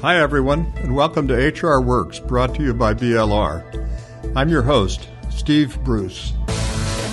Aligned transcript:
Hi, 0.00 0.20
everyone, 0.20 0.72
and 0.76 0.94
welcome 0.94 1.26
to 1.26 1.34
HR 1.34 1.80
Works, 1.80 2.20
brought 2.20 2.54
to 2.54 2.62
you 2.62 2.72
by 2.72 2.94
BLR. 2.94 3.64
I'm 4.36 4.48
your 4.48 4.62
host, 4.62 5.08
Steve 5.28 5.76
Bruce. 5.82 6.34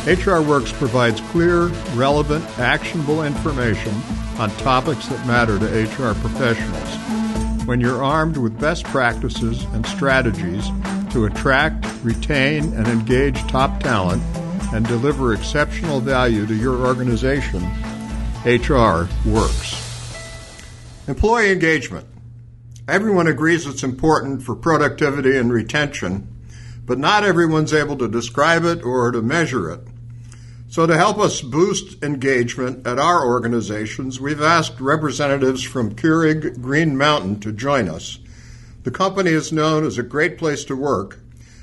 HR 0.05 0.39
Works 0.41 0.71
provides 0.71 1.19
clear, 1.31 1.65
relevant, 1.95 2.45
actionable 2.59 3.23
information 3.23 3.91
on 4.37 4.51
topics 4.57 5.07
that 5.07 5.25
matter 5.25 5.57
to 5.57 5.65
HR 5.65 6.13
professionals. 6.13 7.65
When 7.65 7.81
you're 7.81 8.03
armed 8.03 8.37
with 8.37 8.59
best 8.59 8.83
practices 8.83 9.63
and 9.73 9.83
strategies 9.87 10.67
to 11.09 11.25
attract, 11.25 11.87
retain, 12.03 12.71
and 12.73 12.87
engage 12.87 13.39
top 13.47 13.79
talent 13.79 14.21
and 14.75 14.87
deliver 14.87 15.33
exceptional 15.33 16.01
value 16.01 16.45
to 16.45 16.53
your 16.53 16.85
organization, 16.85 17.63
HR 18.45 19.09
works. 19.27 19.81
Employee 21.07 21.51
engagement. 21.51 22.05
Everyone 22.87 23.25
agrees 23.25 23.65
it's 23.65 23.83
important 23.83 24.43
for 24.43 24.55
productivity 24.55 25.35
and 25.37 25.51
retention, 25.51 26.27
but 26.85 26.99
not 26.99 27.23
everyone's 27.23 27.73
able 27.73 27.97
to 27.97 28.07
describe 28.07 28.63
it 28.63 28.83
or 28.83 29.11
to 29.11 29.23
measure 29.23 29.71
it. 29.71 29.79
So, 30.69 30.85
to 30.85 30.95
help 30.95 31.17
us 31.17 31.41
boost 31.41 32.03
engagement 32.03 32.85
at 32.85 32.99
our 32.99 33.25
organizations, 33.25 34.21
we've 34.21 34.41
asked 34.41 34.79
representatives 34.79 35.63
from 35.63 35.95
Keurig 35.95 36.61
Green 36.61 36.95
Mountain 36.95 37.39
to 37.39 37.51
join 37.51 37.89
us. 37.89 38.19
The 38.83 38.91
company 38.91 39.31
is 39.31 39.51
known 39.51 39.83
as 39.83 39.97
a 39.97 40.03
great 40.03 40.37
place 40.37 40.63
to 40.65 40.75
work 40.75 41.17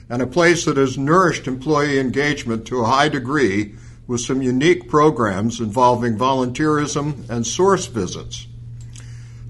and 0.09 0.23
a 0.23 0.27
place 0.27 0.65
that 0.65 0.77
has 0.77 0.99
nourished 0.99 1.47
employee 1.47 2.01
engagement 2.01 2.67
to 2.67 2.81
a 2.81 2.87
high 2.87 3.09
degree 3.09 3.77
with 4.09 4.23
some 4.23 4.43
unique 4.43 4.89
programs 4.89 5.61
involving 5.61 6.19
volunteerism 6.19 7.31
and 7.31 7.47
source 7.47 7.87
visits. 7.87 8.49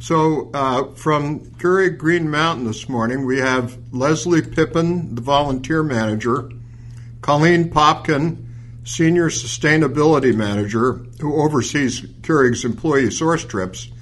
So, 0.02 0.50
uh, 0.52 0.94
from 0.94 1.52
Keurig 1.58 1.96
Green 1.96 2.28
Mountain 2.28 2.66
this 2.66 2.88
morning, 2.88 3.24
we 3.24 3.38
have 3.38 3.78
Leslie 3.94 4.42
Pippin, 4.42 5.14
the 5.14 5.20
volunteer 5.20 5.84
manager, 5.84 6.50
Colleen 7.20 7.70
Popkin, 7.70 8.44
senior 8.82 9.30
sustainability 9.30 10.34
manager 10.34 10.94
who 11.20 11.40
oversees 11.40 12.00
Keurig's 12.00 12.64
employee 12.64 13.12
source 13.12 13.44
trips, 13.44 13.92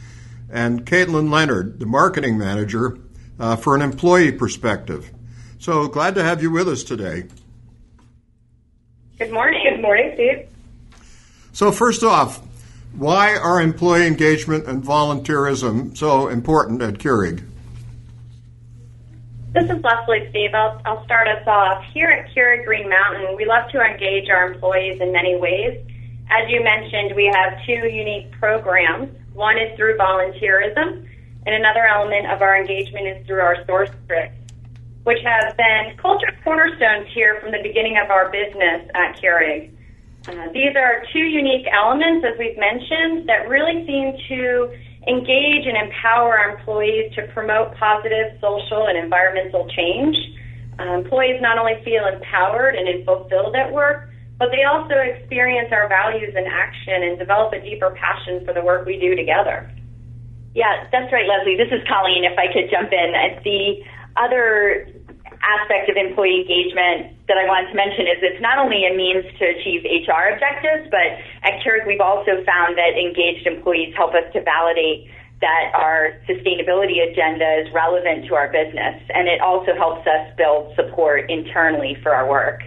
and 0.50 0.86
Caitlin 0.86 1.30
Leonard, 1.30 1.78
the 1.78 1.84
marketing 1.84 2.38
manager, 2.38 2.97
uh, 3.38 3.56
for 3.56 3.75
an 3.75 3.82
employee 3.82 4.32
perspective. 4.32 5.10
So, 5.58 5.86
glad 5.86 6.14
to 6.14 6.22
have 6.25 6.41
you 6.41 6.50
with 6.50 6.66
us 6.66 6.82
today. 6.82 7.25
Good 9.19 9.32
morning. 9.32 9.60
Good 9.70 9.82
morning, 9.82 10.12
Steve. 10.14 10.48
So, 11.53 11.70
first 11.70 12.03
off, 12.03 12.41
why 12.92 13.36
are 13.36 13.60
employee 13.60 14.06
engagement 14.06 14.66
and 14.66 14.83
volunteerism 14.83 15.96
so 15.96 16.28
important 16.28 16.83
at 16.83 16.94
Keurig? 16.94 17.44
This 19.52 19.64
is 19.64 19.82
Leslie, 19.82 20.28
Steve. 20.30 20.50
I'll, 20.55 20.80
I'll 20.84 21.05
start 21.05 21.27
us 21.27 21.42
off. 21.47 21.82
Here 21.92 22.08
at 22.08 22.32
Keurig 22.32 22.64
Green 22.64 22.88
Mountain, 22.88 23.36
we 23.36 23.44
love 23.44 23.69
to 23.72 23.80
engage 23.80 24.28
our 24.30 24.52
employees 24.52 25.00
in 25.00 25.12
many 25.12 25.36
ways. 25.36 25.84
As 26.30 26.48
you 26.48 26.62
mentioned, 26.62 27.16
we 27.16 27.27
have 27.34 27.58
two 27.66 27.88
unique 27.88 28.30
programs. 28.38 29.10
One 29.32 29.58
is 29.58 29.77
through 29.77 29.97
volunteerism, 29.97 31.04
and 31.47 31.54
another 31.54 31.84
element 31.84 32.30
of 32.30 32.42
our 32.42 32.60
engagement 32.60 33.08
is 33.08 33.27
through 33.27 33.41
our 33.41 33.64
source 33.66 33.91
trips, 34.06 34.36
which 35.02 35.19
have 35.25 35.56
been 35.56 35.97
culture 35.97 36.30
cornerstones 36.44 37.08
here 37.12 37.41
from 37.41 37.50
the 37.50 37.60
beginning 37.62 37.98
of 37.98 38.10
our 38.10 38.30
business 38.30 38.88
at 38.94 39.20
Keurig. 39.20 39.72
Uh, 40.28 40.52
these 40.52 40.76
are 40.76 41.02
two 41.12 41.24
unique 41.24 41.66
elements, 41.72 42.26
as 42.28 42.38
we've 42.38 42.58
mentioned, 42.58 43.28
that 43.28 43.48
really 43.48 43.86
seem 43.86 44.12
to 44.28 44.68
engage 45.08 45.64
and 45.64 45.76
empower 45.76 46.36
our 46.36 46.58
employees 46.58 47.12
to 47.14 47.26
promote 47.32 47.74
positive 47.76 48.36
social 48.41 48.86
and 48.88 48.98
environmental 48.98 49.66
change. 49.70 50.16
Uh, 50.78 51.00
employees 51.00 51.41
not 51.41 51.56
only 51.58 51.80
feel 51.84 52.04
empowered 52.04 52.74
and 52.74 52.86
fulfilled 53.04 53.56
at 53.56 53.72
work, 53.72 54.10
but 54.38 54.48
they 54.50 54.64
also 54.64 54.97
experience 54.97 55.69
our 55.72 55.88
values 55.88 56.34
in 56.36 56.44
action 56.47 57.03
and 57.03 57.19
develop 57.19 57.53
a 57.53 57.60
deeper 57.60 57.97
passion 57.97 58.44
for 58.44 58.53
the 58.53 58.62
work 58.62 58.86
we 58.86 58.98
do 58.98 59.14
together. 59.14 59.70
Yeah, 60.54 60.88
that's 60.91 61.12
right, 61.12 61.28
Leslie. 61.28 61.56
This 61.56 61.70
is 61.70 61.86
Colleen. 61.86 62.25
If 62.25 62.36
I 62.36 62.53
could 62.53 62.69
jump 62.72 62.91
in, 62.92 63.12
the 63.44 63.84
other 64.16 64.90
aspect 65.43 65.89
of 65.89 65.97
employee 65.97 66.45
engagement 66.45 67.17
that 67.28 67.41
I 67.41 67.49
wanted 67.49 67.73
to 67.73 67.77
mention 67.77 68.05
is 68.05 68.21
it's 68.21 68.43
not 68.45 68.59
only 68.59 68.84
a 68.84 68.93
means 68.93 69.25
to 69.25 69.45
achieve 69.49 69.84
HR 69.89 70.37
objectives, 70.37 70.89
but 70.93 71.17
at 71.43 71.65
Keurig 71.65 71.87
we've 71.87 72.05
also 72.05 72.45
found 72.45 72.77
that 72.77 72.93
engaged 72.97 73.47
employees 73.47 73.95
help 73.97 74.12
us 74.12 74.28
to 74.37 74.45
validate 74.45 75.09
that 75.41 75.73
our 75.73 76.12
sustainability 76.28 77.01
agenda 77.01 77.65
is 77.65 77.73
relevant 77.73 78.28
to 78.28 78.34
our 78.37 78.53
business, 78.53 79.01
and 79.09 79.27
it 79.28 79.41
also 79.41 79.73
helps 79.75 80.06
us 80.06 80.28
build 80.37 80.77
support 80.77 81.31
internally 81.31 81.97
for 82.03 82.12
our 82.12 82.28
work. 82.28 82.61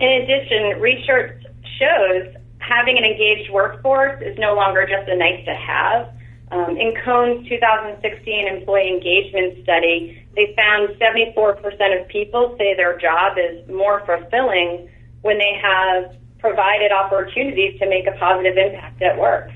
In 0.00 0.10
addition, 0.20 0.80
research 0.80 1.40
shows 1.80 2.28
having 2.58 2.98
an 2.98 3.04
engaged 3.04 3.50
workforce 3.50 4.20
is 4.20 4.36
no 4.38 4.54
longer 4.54 4.86
just 4.86 5.08
a 5.08 5.16
nice 5.16 5.44
to 5.44 5.54
have. 5.54 6.12
Um, 6.50 6.76
in 6.76 6.94
Cone's 7.04 7.48
2016 7.48 8.46
employee 8.48 8.88
engagement 8.88 9.62
study, 9.62 10.26
they 10.36 10.54
found 10.56 10.90
74% 11.00 12.00
of 12.00 12.08
people 12.08 12.54
say 12.58 12.74
their 12.76 12.98
job 12.98 13.38
is 13.38 13.66
more 13.68 14.04
fulfilling 14.04 14.88
when 15.22 15.38
they 15.38 15.58
have 15.60 16.16
provided 16.38 16.92
opportunities 16.92 17.78
to 17.80 17.88
make 17.88 18.06
a 18.06 18.12
positive 18.18 18.56
impact 18.58 19.00
at 19.00 19.18
work. 19.18 19.50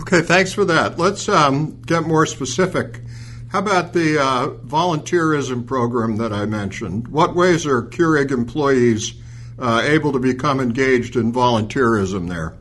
Okay, 0.00 0.22
thanks 0.22 0.52
for 0.52 0.64
that. 0.64 0.98
Let's 0.98 1.28
um, 1.28 1.82
get 1.82 2.04
more 2.04 2.24
specific. 2.24 3.00
How 3.48 3.58
about 3.58 3.92
the 3.92 4.18
uh, 4.18 4.48
volunteerism 4.64 5.66
program 5.66 6.16
that 6.18 6.32
I 6.32 6.46
mentioned? 6.46 7.08
What 7.08 7.34
ways 7.34 7.66
are 7.66 7.82
Keurig 7.82 8.30
employees 8.30 9.14
uh, 9.58 9.82
able 9.84 10.12
to 10.12 10.20
become 10.20 10.60
engaged 10.60 11.16
in 11.16 11.32
volunteerism 11.32 12.28
there? 12.28 12.56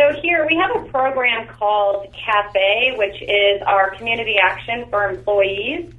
So 0.00 0.18
here 0.22 0.46
we 0.48 0.56
have 0.56 0.82
a 0.82 0.88
program 0.88 1.46
called 1.46 2.06
CAFE, 2.14 2.96
which 2.96 3.20
is 3.20 3.60
our 3.66 3.94
community 3.96 4.36
action 4.42 4.86
for 4.88 5.10
employees. 5.10 5.92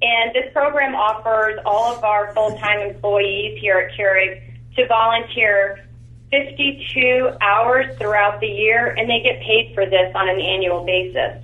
And 0.00 0.32
this 0.32 0.52
program 0.52 0.94
offers 0.94 1.58
all 1.66 1.92
of 1.92 2.04
our 2.04 2.32
full-time 2.34 2.88
employees 2.88 3.58
here 3.60 3.78
at 3.78 3.98
Keurig 3.98 4.40
to 4.76 4.86
volunteer 4.86 5.84
52 6.30 7.30
hours 7.40 7.98
throughout 7.98 8.38
the 8.38 8.46
year, 8.46 8.94
and 8.96 9.10
they 9.10 9.22
get 9.24 9.42
paid 9.42 9.74
for 9.74 9.86
this 9.86 10.12
on 10.14 10.28
an 10.28 10.40
annual 10.40 10.84
basis. 10.84 11.42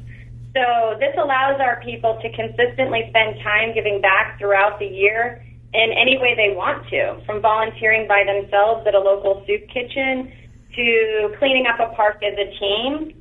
So 0.54 0.96
this 1.00 1.16
allows 1.19 1.58
our 1.58 1.82
people 1.82 2.20
to 2.22 2.31
consistently 2.31 3.06
spend 3.08 3.41
time 3.42 3.75
giving 3.75 4.00
back 4.00 4.38
throughout 4.38 4.78
the 4.78 4.86
year 4.86 5.44
in 5.72 5.91
any 5.91 6.16
way 6.19 6.36
they 6.36 6.54
want 6.54 6.86
to, 6.91 7.20
from 7.26 7.41
volunteering 7.41 8.06
by 8.06 8.22
themselves 8.22 8.86
at 8.86 8.94
a 8.94 9.00
local 9.00 9.42
soup 9.48 9.66
kitchen 9.66 10.31
to 10.76 11.34
cleaning 11.38 11.66
up 11.66 11.80
a 11.80 11.94
park 11.94 12.22
as 12.22 12.34
a 12.34 12.50
team. 12.58 13.12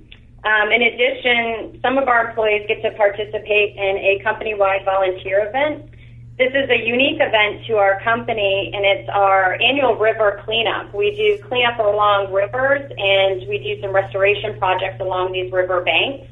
Um, 0.43 0.71
in 0.71 0.81
addition, 0.81 1.79
some 1.81 1.97
of 1.97 2.07
our 2.07 2.29
employees 2.29 2.65
get 2.67 2.81
to 2.81 2.91
participate 2.97 3.77
in 3.77 3.97
a 3.97 4.21
company-wide 4.23 4.83
volunteer 4.83 5.47
event. 5.47 5.89
This 6.37 6.49
is 6.49 6.69
a 6.69 6.85
unique 6.85 7.21
event 7.21 7.65
to 7.67 7.77
our 7.77 8.01
company, 8.01 8.71
and 8.73 8.83
it's 8.83 9.07
our 9.09 9.53
annual 9.61 9.95
river 9.95 10.41
cleanup. 10.43 10.93
We 10.93 11.15
do 11.15 11.41
cleanup 11.47 11.79
along 11.79 12.33
rivers, 12.33 12.91
and 12.97 13.47
we 13.47 13.59
do 13.59 13.79
some 13.81 13.93
restoration 13.93 14.57
projects 14.57 14.99
along 14.99 15.31
these 15.31 15.51
river 15.51 15.81
banks. 15.81 16.27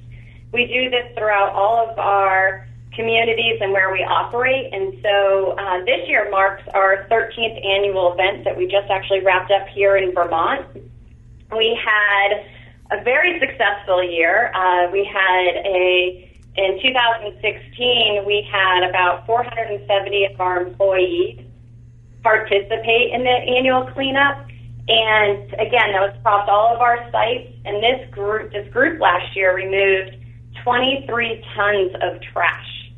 We 0.52 0.66
do 0.66 0.90
this 0.90 1.06
throughout 1.16 1.54
all 1.54 1.88
of 1.88 1.98
our 2.00 2.68
communities 2.94 3.60
and 3.62 3.72
where 3.72 3.92
we 3.92 4.04
operate. 4.04 4.74
And 4.74 4.98
so 5.02 5.56
uh, 5.58 5.86
this 5.86 6.08
year 6.08 6.30
marks 6.30 6.64
our 6.74 7.08
13th 7.10 7.66
annual 7.66 8.14
event 8.14 8.44
that 8.44 8.58
we 8.58 8.66
just 8.66 8.90
actually 8.90 9.22
wrapped 9.22 9.52
up 9.52 9.68
here 9.68 9.98
in 9.98 10.14
Vermont. 10.14 10.66
We 11.56 11.80
had 11.84 12.46
a 12.92 13.04
very 13.04 13.40
successful 13.40 14.04
year. 14.04 14.52
Uh, 14.54 14.90
we 14.92 15.04
had 15.06 15.56
a 15.66 16.28
in 16.56 16.82
2016 16.82 18.26
we 18.26 18.46
had 18.52 18.84
about 18.84 19.26
470 19.26 20.26
of 20.26 20.42
our 20.42 20.62
employees 20.62 21.40
participate 22.24 23.14
in 23.14 23.24
the 23.24 23.30
annual 23.30 23.88
cleanup. 23.94 24.46
And 24.88 25.54
again, 25.54 25.94
that 25.94 26.02
was 26.02 26.16
across 26.20 26.50
all 26.50 26.76
of 26.76 26.82
our 26.82 27.10
sites. 27.12 27.54
And 27.66 27.82
this 27.82 28.10
group, 28.12 28.52
this 28.52 28.72
group 28.72 29.00
last 29.00 29.36
year 29.36 29.56
removed 29.56 30.18
23 30.64 31.44
tons 31.56 31.96
of 32.02 32.22
trash. 32.22 32.92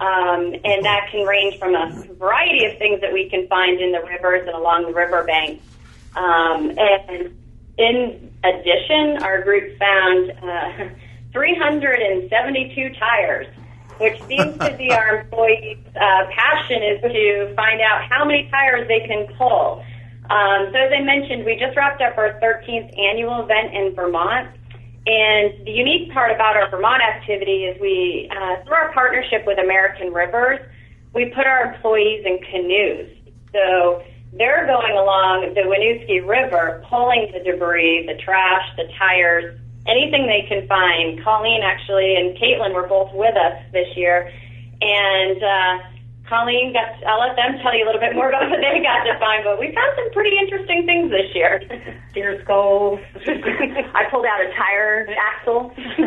Um, 0.00 0.54
and 0.64 0.84
that 0.84 1.08
can 1.10 1.26
range 1.26 1.58
from 1.58 1.74
a 1.74 1.90
variety 2.18 2.64
of 2.64 2.78
things 2.78 3.00
that 3.02 3.12
we 3.12 3.28
can 3.28 3.46
find 3.48 3.80
in 3.80 3.92
the 3.92 4.00
rivers 4.00 4.46
and 4.46 4.56
along 4.56 4.86
the 4.86 4.92
riverbanks. 4.92 5.64
Um, 6.16 6.72
and 6.76 7.36
in 7.80 8.30
addition, 8.44 9.22
our 9.22 9.42
group 9.42 9.78
found 9.78 10.30
uh, 10.42 10.94
372 11.32 12.90
tires, 12.98 13.46
which 13.98 14.20
seems 14.24 14.58
to 14.58 14.74
be 14.76 14.92
our 14.92 15.20
employees' 15.20 15.78
uh, 15.96 16.26
passion 16.30 16.82
is 16.82 17.00
to 17.00 17.54
find 17.56 17.80
out 17.80 18.04
how 18.08 18.24
many 18.24 18.48
tires 18.50 18.86
they 18.88 19.00
can 19.06 19.26
pull. 19.38 19.82
Um, 20.28 20.68
so 20.72 20.78
as 20.78 20.92
I 20.92 21.02
mentioned, 21.02 21.44
we 21.44 21.56
just 21.56 21.76
wrapped 21.76 22.02
up 22.02 22.16
our 22.18 22.38
13th 22.40 22.96
annual 22.98 23.42
event 23.42 23.74
in 23.74 23.94
Vermont, 23.94 24.48
And 25.06 25.66
the 25.66 25.72
unique 25.72 26.12
part 26.12 26.30
about 26.30 26.56
our 26.56 26.70
Vermont 26.70 27.02
activity 27.02 27.64
is 27.64 27.80
we, 27.80 28.30
uh, 28.30 28.62
through 28.64 28.74
our 28.74 28.92
partnership 28.92 29.44
with 29.46 29.58
American 29.58 30.12
Rivers, 30.12 30.60
we 31.14 31.32
put 31.34 31.46
our 31.46 31.72
employees 31.74 32.24
in 32.24 32.38
canoes. 32.38 33.10
So 33.52 34.04
they're 34.32 34.66
going 34.66 34.96
along 34.96 35.54
the 35.54 35.62
Winooski 35.62 36.26
River, 36.26 36.84
pulling 36.88 37.30
the 37.32 37.40
debris, 37.40 38.06
the 38.06 38.14
trash, 38.22 38.62
the 38.76 38.84
tires, 38.96 39.58
anything 39.86 40.26
they 40.26 40.46
can 40.48 40.66
find. 40.68 41.22
Colleen 41.24 41.62
actually 41.62 42.14
and 42.16 42.36
Caitlin 42.36 42.74
were 42.74 42.86
both 42.86 43.12
with 43.12 43.34
us 43.36 43.58
this 43.72 43.88
year, 43.96 44.30
and 44.80 45.42
uh, 45.42 45.84
Colleen 46.30 46.72
got. 46.72 46.94
I'll 47.04 47.18
let 47.18 47.34
them 47.34 47.58
tell 47.60 47.74
you 47.74 47.84
a 47.84 47.86
little 47.86 48.00
bit 48.00 48.14
more 48.14 48.28
about 48.28 48.48
what 48.48 48.60
they 48.62 48.78
got 48.78 49.02
to 49.02 49.18
find. 49.18 49.42
But 49.42 49.58
we 49.58 49.74
found 49.74 49.92
some 49.98 50.10
pretty 50.12 50.38
interesting 50.38 50.86
things 50.86 51.10
this 51.10 51.34
year. 51.34 51.60
Deer 52.14 52.40
skulls. 52.44 53.00
I 53.26 54.06
pulled 54.10 54.26
out 54.26 54.40
a 54.40 54.54
tire 54.54 55.10
axle. 55.18 55.74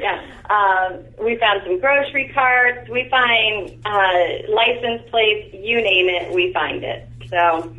yeah. 0.00 0.24
Um, 0.48 1.04
we 1.22 1.36
found 1.36 1.60
some 1.64 1.78
grocery 1.78 2.32
carts. 2.32 2.88
We 2.88 3.06
find 3.10 3.68
uh, 3.84 4.48
license 4.48 5.04
plates. 5.10 5.52
You 5.52 5.82
name 5.82 6.08
it, 6.08 6.32
we 6.32 6.52
find 6.54 6.82
it. 6.82 7.09
So 7.30 7.74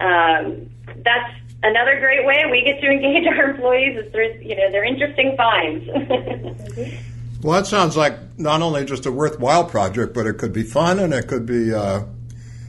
um, 0.00 0.70
that's 0.86 1.34
another 1.62 1.98
great 1.98 2.24
way 2.26 2.44
we 2.50 2.62
get 2.62 2.80
to 2.80 2.86
engage 2.90 3.26
our 3.26 3.50
employees 3.50 3.98
is 3.98 4.12
through 4.12 4.38
you 4.42 4.56
know 4.56 4.70
their 4.70 4.84
interesting 4.84 5.36
finds. 5.36 5.86
well, 7.42 7.60
that 7.60 7.66
sounds 7.66 7.96
like 7.96 8.38
not 8.38 8.62
only 8.62 8.84
just 8.84 9.06
a 9.06 9.12
worthwhile 9.12 9.64
project, 9.64 10.14
but 10.14 10.26
it 10.26 10.38
could 10.38 10.52
be 10.52 10.62
fun 10.62 10.98
and 10.98 11.12
it 11.12 11.28
could 11.28 11.46
be 11.46 11.72
uh, 11.72 12.04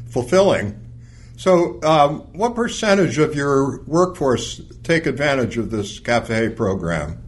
fulfilling. 0.10 0.82
So, 1.38 1.82
um, 1.84 2.20
what 2.32 2.56
percentage 2.56 3.18
of 3.18 3.36
your 3.36 3.82
workforce 3.84 4.62
take 4.84 5.06
advantage 5.06 5.58
of 5.58 5.70
this 5.70 6.00
cafe 6.00 6.50
program? 6.50 7.22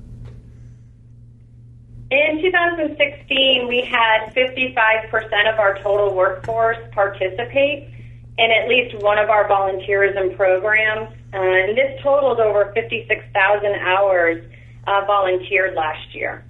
In 2.09 2.41
2016, 2.41 3.67
we 3.67 3.81
had 3.81 4.33
55% 4.33 5.53
of 5.53 5.59
our 5.59 5.77
total 5.79 6.15
workforce 6.15 6.77
participate 6.93 7.89
in 8.37 8.51
at 8.51 8.67
least 8.69 8.95
one 9.03 9.17
of 9.17 9.29
our 9.29 9.47
volunteerism 9.47 10.35
programs. 10.35 11.09
Uh, 11.33 11.37
and 11.37 11.77
this 11.77 11.99
totaled 12.03 12.39
over 12.39 12.71
56,000 12.73 13.75
hours 13.75 14.43
uh, 14.85 15.05
volunteered 15.05 15.75
last 15.75 16.13
year. 16.13 16.43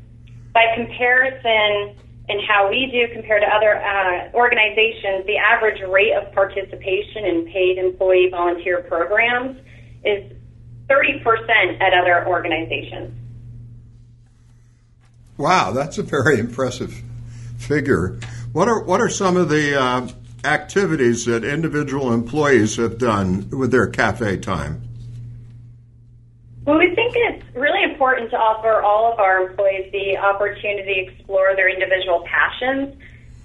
By 0.54 0.66
comparison, 0.75 1.95
and 2.30 2.42
how 2.45 2.69
we 2.69 2.89
do 2.92 3.13
compared 3.13 3.42
to 3.42 3.48
other 3.48 3.75
uh, 3.78 4.31
organizations, 4.34 5.25
the 5.25 5.38
average 5.38 5.81
rate 5.89 6.13
of 6.13 6.31
participation 6.34 7.25
in 7.25 7.45
paid 7.45 7.78
employee 7.78 8.30
volunteer 8.30 8.81
programs 8.83 9.57
is 10.04 10.31
30% 10.90 11.81
at 11.81 11.94
other 11.94 12.28
organizations. 12.28 13.13
Wow, 15.38 15.72
that's 15.72 15.98
a 15.98 16.04
very 16.04 16.40
impressive 16.40 17.01
figure. 17.57 18.19
What 18.51 18.68
are 18.68 18.81
what 18.83 19.01
are 19.01 19.10
some 19.10 19.38
of 19.38 19.50
the 19.50 19.80
uh, 19.80 20.07
activities 20.44 21.25
that 21.25 21.44
individual 21.44 22.13
employees 22.13 22.78
have 22.78 22.98
done 22.98 23.50
with 23.50 23.72
their 23.72 23.88
cafe 23.88 24.38
time? 24.38 24.81
Well, 26.66 26.78
we 26.78 26.94
think 26.95 27.13
it's 27.16 27.56
really 27.56 27.84
important 27.84 28.30
to 28.31 28.38
offer 28.38 28.81
all 28.81 29.13
of 29.13 29.19
our 29.19 29.48
employees 29.48 29.89
the 29.92 30.18
opportunity 30.18 31.06
to 31.06 31.12
explore 31.13 31.56
their 31.56 31.69
individual 31.69 32.25
passions, 32.28 32.94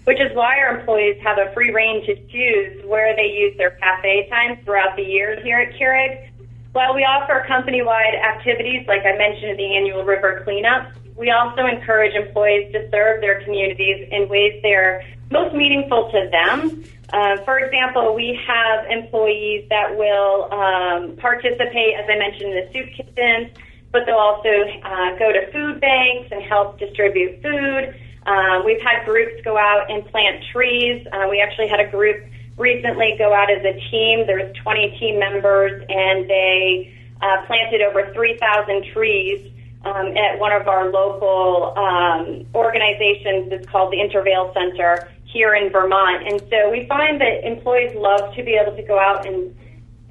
which 0.05 0.19
is 0.19 0.35
why 0.35 0.59
our 0.59 0.81
employees 0.81 1.21
have 1.23 1.39
a 1.39 1.53
free 1.55 1.71
reign 1.71 2.05
to 2.07 2.17
choose 2.27 2.85
where 2.85 3.15
they 3.15 3.31
use 3.31 3.57
their 3.59 3.71
cafe 3.79 4.29
time 4.29 4.59
throughout 4.65 4.97
the 4.97 5.03
year 5.03 5.41
here 5.43 5.61
at 5.61 5.73
Keurig. 5.79 6.31
While 6.73 6.95
we 6.95 7.03
offer 7.05 7.45
company-wide 7.47 8.15
activities, 8.15 8.89
like 8.89 9.03
I 9.07 9.17
mentioned, 9.17 9.59
the 9.59 9.77
annual 9.77 10.03
river 10.03 10.41
cleanup, 10.43 10.91
we 11.17 11.31
also 11.31 11.67
encourage 11.67 12.15
employees 12.15 12.73
to 12.73 12.91
serve 12.91 13.21
their 13.21 13.45
communities 13.45 14.09
in 14.11 14.29
ways 14.29 14.61
that 14.63 14.73
are 14.73 15.05
most 15.33 15.55
meaningful 15.55 16.11
to 16.13 16.29
them. 16.31 16.85
Uh, 17.13 17.37
for 17.45 17.59
example, 17.59 18.15
we 18.15 18.39
have 18.47 18.87
employees 18.87 19.67
that 19.69 19.97
will 19.97 20.53
um, 20.53 21.17
participate, 21.17 21.95
as 21.97 22.07
I 22.09 22.17
mentioned, 22.17 22.53
in 22.53 22.65
the 22.65 22.73
soup 22.73 22.89
kitchens, 22.97 23.51
but 23.91 24.07
they'll 24.07 24.17
also 24.17 24.49
uh, 24.49 25.19
go 25.19 25.33
to 25.33 25.51
food 25.53 25.81
banks 25.81 26.29
and 26.31 26.43
help 26.43 26.79
distribute 26.79 27.43
food. 27.43 27.95
Um, 28.25 28.65
we've 28.65 28.81
had 28.81 29.05
groups 29.05 29.43
go 29.45 29.59
out 29.59 29.91
and 29.91 30.07
plant 30.07 30.45
trees. 30.53 31.07
Uh, 31.13 31.27
we 31.29 31.41
actually 31.41 31.69
had 31.69 31.81
a 31.81 31.91
group 31.91 32.25
recently 32.57 33.15
go 33.19 33.35
out 33.35 33.51
as 33.51 33.65
a 33.65 33.75
team. 33.91 34.27
There 34.27 34.39
was 34.39 34.55
20 34.63 34.97
team 34.99 35.19
members, 35.19 35.85
and 35.89 36.29
they 36.31 36.95
uh, 37.21 37.45
planted 37.47 37.83
over 37.83 38.11
3,000 38.15 38.85
trees 38.93 39.53
um, 39.85 40.17
at 40.17 40.39
one 40.39 40.53
of 40.53 40.69
our 40.69 40.91
local 40.91 41.75
um, 41.77 42.47
organizations. 42.55 43.53
It's 43.53 43.69
called 43.69 43.93
the 43.93 44.01
Intervale 44.01 44.53
Center 44.55 45.11
here 45.33 45.55
in 45.55 45.71
Vermont. 45.71 46.27
And 46.29 46.41
so 46.51 46.71
we 46.71 46.87
find 46.87 47.21
that 47.21 47.47
employees 47.47 47.95
love 47.95 48.35
to 48.35 48.43
be 48.43 48.55
able 48.61 48.77
to 48.77 48.83
go 48.83 48.99
out 48.99 49.27
and 49.27 49.55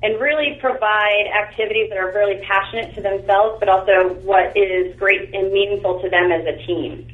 and 0.03 0.19
really 0.19 0.57
provide 0.59 1.29
activities 1.39 1.89
that 1.89 1.97
are 1.99 2.11
really 2.11 2.41
passionate 2.41 2.95
to 2.95 3.01
themselves, 3.01 3.57
but 3.59 3.69
also 3.69 4.15
what 4.25 4.57
is 4.57 4.95
great 4.97 5.33
and 5.35 5.53
meaningful 5.53 6.01
to 6.01 6.09
them 6.09 6.31
as 6.31 6.43
a 6.43 6.57
team. 6.65 7.07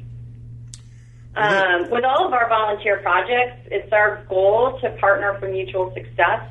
Um, 1.36 1.90
with 1.92 2.06
all 2.06 2.26
of 2.26 2.34
our 2.34 2.48
volunteer 2.48 3.00
projects, 3.02 3.68
it's 3.70 3.92
our 3.92 4.24
goal 4.30 4.80
to 4.82 4.90
partner 5.02 5.38
for 5.38 5.50
mutual 5.50 5.94
success. 5.94 6.48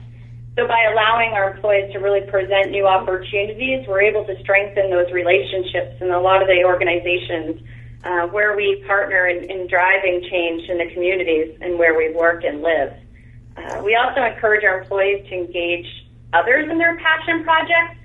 So 0.56 0.66
by 0.66 0.88
allowing 0.92 1.32
our 1.32 1.52
employees 1.52 1.92
to 1.92 1.98
really 1.98 2.20
present 2.20 2.70
new 2.70 2.86
opportunities, 2.86 3.86
we're 3.88 4.02
able 4.02 4.24
to 4.26 4.38
strengthen 4.40 4.90
those 4.90 5.10
relationships 5.12 5.96
And 6.00 6.10
a 6.12 6.20
lot 6.20 6.40
of 6.40 6.48
the 6.48 6.64
organizations 6.64 7.60
uh, 8.04 8.26
where 8.28 8.56
we 8.56 8.82
partner 8.86 9.26
in, 9.26 9.50
in 9.50 9.66
driving 9.66 10.22
change 10.30 10.68
in 10.68 10.78
the 10.78 10.90
communities 10.92 11.56
and 11.60 11.78
where 11.78 11.96
we 11.96 12.12
work 12.14 12.44
and 12.44 12.62
live. 12.62 12.92
Uh, 13.56 13.82
we 13.84 13.96
also 13.96 14.22
encourage 14.22 14.64
our 14.64 14.80
employees 14.80 15.26
to 15.28 15.34
engage 15.34 15.86
others 16.32 16.68
in 16.70 16.78
their 16.78 16.96
passion 16.98 17.42
projects. 17.42 17.98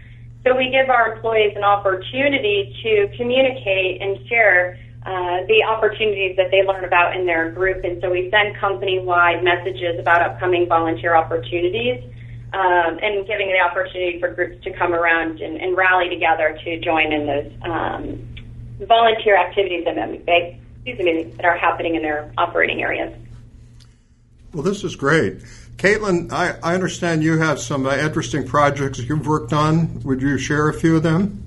So 0.44 0.56
we 0.56 0.72
give 0.72 0.90
our 0.90 1.14
employees 1.14 1.54
an 1.56 1.64
opportunity 1.64 2.76
to 2.84 3.16
communicate 3.18 4.02
and 4.02 4.28
share 4.28 4.80
uh, 5.06 5.46
the 5.48 5.64
opportunities 5.68 6.36
that 6.38 6.52
they 6.52 6.64
learn 6.64 6.86
about 6.86 7.16
in 7.16 7.26
their 7.26 7.52
group. 7.52 7.84
And 7.84 8.02
so 8.02 8.10
we 8.10 8.30
send 8.32 8.58
company-wide 8.58 9.44
messages 9.44 10.00
about 10.00 10.22
upcoming 10.22 10.68
volunteer 10.68 11.16
opportunities 11.16 12.04
um, 12.54 13.00
and 13.02 13.26
giving 13.28 13.48
the 13.48 13.60
opportunity 13.60 14.20
for 14.20 14.34
groups 14.34 14.64
to 14.64 14.72
come 14.78 14.94
around 14.94 15.42
and, 15.42 15.60
and 15.62 15.76
rally 15.76 16.10
together 16.10 16.58
to 16.64 16.80
join 16.80 17.12
in 17.12 17.26
those 17.26 17.52
um, 17.64 18.31
volunteer 18.86 19.38
activities 19.38 19.86
that, 19.86 19.98
excuse 19.98 21.00
me, 21.00 21.24
that 21.38 21.46
are 21.46 21.58
happening 21.58 21.96
in 21.96 22.02
their 22.02 22.32
operating 22.38 22.82
areas. 22.82 23.14
Well, 24.54 24.64
this 24.64 24.84
is 24.84 24.96
great. 24.96 25.40
Caitlin, 25.78 26.32
I, 26.32 26.58
I 26.62 26.74
understand 26.74 27.24
you 27.24 27.38
have 27.40 27.60
some 27.60 27.86
uh, 27.86 27.96
interesting 27.96 28.46
projects 28.46 29.00
you've 29.00 29.26
worked 29.26 29.54
on. 29.54 30.02
Would 30.04 30.22
you 30.22 30.38
share 30.38 30.70
a 30.70 30.74
few 30.74 30.98
of 30.98 31.04
them? 31.04 31.44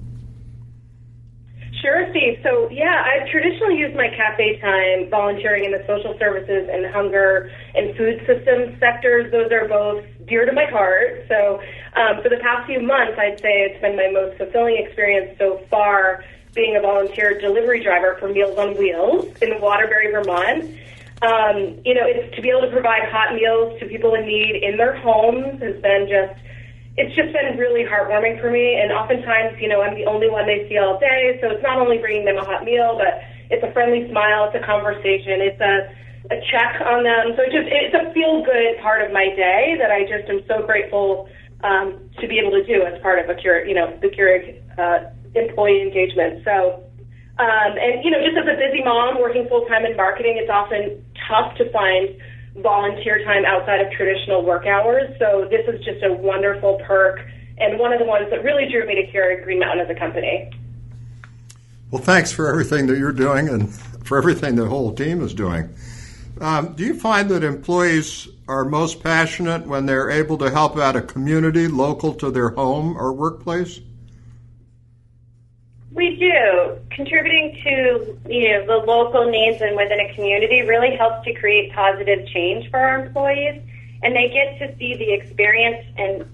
Sure, 1.82 2.08
Steve. 2.10 2.40
So, 2.42 2.70
yeah, 2.70 3.04
I've 3.04 3.28
traditionally 3.28 3.76
used 3.76 3.94
my 3.94 4.08
cafe 4.08 4.58
time 4.58 5.10
volunteering 5.10 5.66
in 5.66 5.70
the 5.70 5.84
social 5.86 6.16
services 6.18 6.66
and 6.72 6.86
hunger 6.86 7.52
and 7.74 7.94
food 7.94 8.24
systems 8.26 8.80
sectors. 8.80 9.30
Those 9.30 9.52
are 9.52 9.68
both 9.68 10.02
dear 10.26 10.46
to 10.46 10.52
my 10.52 10.64
heart. 10.64 11.26
So, 11.28 11.60
um, 11.94 12.22
for 12.22 12.30
the 12.30 12.38
past 12.40 12.66
few 12.66 12.80
months, 12.80 13.18
I'd 13.18 13.38
say 13.38 13.68
it's 13.68 13.80
been 13.82 13.96
my 13.96 14.10
most 14.10 14.38
fulfilling 14.38 14.78
experience 14.78 15.36
so 15.38 15.60
far 15.68 16.24
being 16.54 16.76
a 16.76 16.80
volunteer 16.80 17.38
delivery 17.38 17.82
driver 17.82 18.16
for 18.18 18.28
Meals 18.28 18.58
on 18.58 18.76
Wheels 18.76 19.26
in 19.42 19.60
Waterbury, 19.60 20.10
Vermont. 20.12 20.64
Um, 21.22 21.80
you 21.84 21.94
know, 21.94 22.04
it's 22.04 22.34
to 22.36 22.42
be 22.42 22.50
able 22.50 22.62
to 22.62 22.70
provide 22.70 23.08
hot 23.10 23.34
meals 23.34 23.78
to 23.80 23.86
people 23.86 24.14
in 24.14 24.26
need 24.26 24.62
in 24.62 24.76
their 24.76 24.96
homes 24.96 25.62
has 25.62 25.80
been 25.80 26.06
just 26.08 26.40
it's 26.96 27.14
just 27.16 27.32
been 27.32 27.58
really 27.58 27.82
heartwarming 27.82 28.40
for 28.40 28.50
me. 28.50 28.78
And 28.78 28.92
oftentimes, 28.92 29.58
you 29.60 29.68
know, 29.68 29.82
I'm 29.82 29.94
the 29.94 30.06
only 30.06 30.30
one 30.30 30.46
they 30.46 30.68
see 30.68 30.78
all 30.78 30.98
day, 30.98 31.38
so 31.42 31.50
it's 31.50 31.62
not 31.62 31.78
only 31.78 31.98
bringing 31.98 32.24
them 32.24 32.36
a 32.36 32.44
hot 32.44 32.64
meal, 32.64 32.94
but 32.96 33.18
it's 33.50 33.64
a 33.64 33.72
friendly 33.72 34.08
smile, 34.10 34.46
it's 34.46 34.62
a 34.62 34.64
conversation, 34.64 35.42
it's 35.42 35.60
a 35.60 35.90
a 36.30 36.40
check 36.50 36.80
on 36.80 37.04
them. 37.04 37.36
So 37.36 37.42
it's 37.42 37.52
just 37.52 37.68
it's 37.68 37.94
a 37.94 38.12
feel 38.12 38.44
good 38.44 38.80
part 38.80 39.02
of 39.02 39.12
my 39.12 39.28
day 39.36 39.76
that 39.78 39.90
I 39.90 40.04
just 40.04 40.28
am 40.30 40.40
so 40.48 40.64
grateful 40.64 41.28
um, 41.62 41.98
to 42.20 42.28
be 42.28 42.38
able 42.38 42.52
to 42.52 42.64
do 42.64 42.82
as 42.82 43.00
part 43.02 43.18
of 43.18 43.28
a 43.28 43.34
cure, 43.34 43.64
you 43.64 43.74
know, 43.74 43.92
the 44.00 44.08
Keurig 44.08 44.60
uh, 44.78 45.10
employee 45.34 45.82
engagement. 45.82 46.44
So, 46.44 46.84
um, 47.38 47.72
and 47.78 48.04
you 48.04 48.10
know, 48.10 48.22
just 48.24 48.36
as 48.36 48.46
a 48.46 48.56
busy 48.56 48.82
mom 48.84 49.20
working 49.20 49.48
full 49.48 49.66
time 49.66 49.84
in 49.84 49.96
marketing, 49.96 50.38
it's 50.38 50.50
often 50.50 51.04
tough 51.28 51.56
to 51.56 51.70
find 51.72 52.16
volunteer 52.62 53.24
time 53.24 53.44
outside 53.44 53.80
of 53.80 53.90
traditional 53.92 54.44
work 54.44 54.66
hours. 54.66 55.10
So 55.18 55.48
this 55.50 55.66
is 55.66 55.84
just 55.84 56.02
a 56.04 56.12
wonderful 56.12 56.80
perk 56.86 57.20
and 57.58 57.78
one 57.78 57.92
of 57.92 57.98
the 57.98 58.04
ones 58.04 58.30
that 58.30 58.42
really 58.42 58.70
drew 58.70 58.86
me 58.86 58.94
to 58.94 59.06
Keurig 59.12 59.44
Green 59.44 59.58
Mountain 59.58 59.80
as 59.80 59.90
a 59.90 59.98
company. 59.98 60.50
Well, 61.90 62.02
thanks 62.02 62.32
for 62.32 62.48
everything 62.48 62.86
that 62.88 62.98
you're 62.98 63.12
doing 63.12 63.48
and 63.48 63.72
for 64.04 64.18
everything 64.18 64.56
the 64.56 64.66
whole 64.66 64.92
team 64.94 65.22
is 65.22 65.34
doing. 65.34 65.68
Um, 66.40 66.74
do 66.74 66.84
you 66.84 66.94
find 66.94 67.28
that 67.30 67.44
employees 67.44 68.28
are 68.48 68.64
most 68.64 69.02
passionate 69.02 69.66
when 69.66 69.86
they're 69.86 70.10
able 70.10 70.36
to 70.38 70.50
help 70.50 70.76
out 70.76 70.96
a 70.96 71.02
community 71.02 71.68
local 71.68 72.12
to 72.14 72.30
their 72.30 72.50
home 72.50 72.96
or 72.96 73.12
workplace? 73.12 73.80
We 75.94 76.16
do. 76.16 76.76
Contributing 76.90 77.56
to 77.62 78.18
you 78.28 78.48
know 78.50 78.66
the 78.66 78.84
local 78.84 79.30
needs 79.30 79.62
and 79.62 79.76
within 79.76 80.00
a 80.00 80.14
community 80.14 80.62
really 80.62 80.96
helps 80.96 81.24
to 81.24 81.32
create 81.34 81.72
positive 81.72 82.26
change 82.28 82.68
for 82.70 82.80
our 82.80 83.06
employees, 83.06 83.62
and 84.02 84.14
they 84.14 84.28
get 84.28 84.58
to 84.58 84.76
see 84.76 84.96
the 84.96 85.12
experience 85.12 85.86
and 85.96 86.28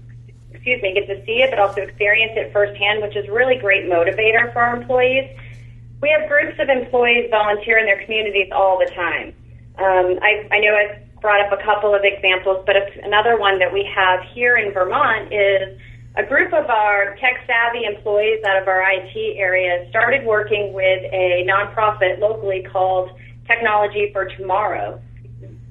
excuse 0.51 0.81
me 0.81 0.93
get 0.93 1.07
to 1.07 1.23
see 1.25 1.41
it, 1.41 1.51
but 1.51 1.59
also 1.59 1.81
experience 1.81 2.33
it 2.35 2.51
firsthand, 2.51 3.01
which 3.01 3.15
is 3.15 3.27
really 3.29 3.55
great 3.55 3.85
motivator 3.85 4.51
for 4.51 4.59
our 4.59 4.75
employees. 4.75 5.29
We 6.01 6.09
have 6.09 6.27
groups 6.27 6.57
of 6.59 6.69
employees 6.69 7.29
volunteer 7.29 7.77
in 7.77 7.85
their 7.85 8.03
communities 8.03 8.49
all 8.51 8.79
the 8.79 8.91
time. 8.93 9.33
Um, 9.77 10.19
I, 10.21 10.47
I 10.51 10.59
know 10.59 10.75
I've 10.75 11.21
brought 11.21 11.41
up 11.45 11.59
a 11.59 11.63
couple 11.63 11.93
of 11.93 12.01
examples, 12.03 12.63
but 12.65 12.75
another 13.03 13.37
one 13.37 13.59
that 13.59 13.71
we 13.71 13.87
have 13.95 14.21
here 14.33 14.57
in 14.57 14.73
Vermont 14.73 15.31
is 15.31 15.79
a 16.15 16.23
group 16.23 16.53
of 16.53 16.69
our 16.69 17.15
tech 17.21 17.43
savvy 17.47 17.85
employees 17.85 18.43
out 18.45 18.61
of 18.61 18.67
our 18.67 18.83
IT 18.91 19.15
area 19.37 19.87
started 19.89 20.25
working 20.25 20.73
with 20.73 21.03
a 21.11 21.45
nonprofit 21.47 22.19
locally 22.19 22.65
called 22.71 23.11
Technology 23.47 24.09
for 24.11 24.25
Tomorrow. 24.25 24.99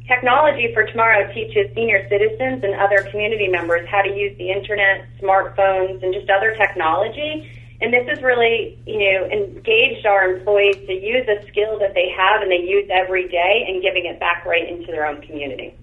Technology 0.09 0.73
for 0.75 0.85
Tomorrow 0.87 1.33
teaches 1.33 1.73
senior 1.75 2.09
citizens 2.09 2.65
and 2.65 2.75
other 2.75 3.07
community 3.11 3.49
members 3.49 3.87
how 3.89 4.03
to 4.03 4.09
use 4.09 4.37
the 4.39 4.51
internet, 4.51 5.07
smartphones, 5.21 6.03
and 6.03 6.13
just 6.13 6.29
other 6.31 6.57
technology 6.57 7.49
and 7.81 7.93
this 7.93 8.07
has 8.09 8.23
really, 8.23 8.79
you 8.87 8.99
know, 8.99 9.25
engaged 9.27 10.05
our 10.05 10.37
employees 10.37 10.77
to 10.87 10.93
use 10.93 11.27
a 11.29 11.47
skill 11.49 11.79
that 11.79 11.95
they 11.95 12.13
have 12.15 12.43
and 12.43 12.51
they 12.51 12.61
use 12.61 12.87
every 12.93 13.27
day 13.29 13.65
and 13.67 13.83
giving 13.83 14.05
it 14.05 14.21
back 14.21 14.45
right 14.45 14.69
into 14.69 14.87
their 14.93 15.07
own 15.07 15.23
community. 15.23 15.75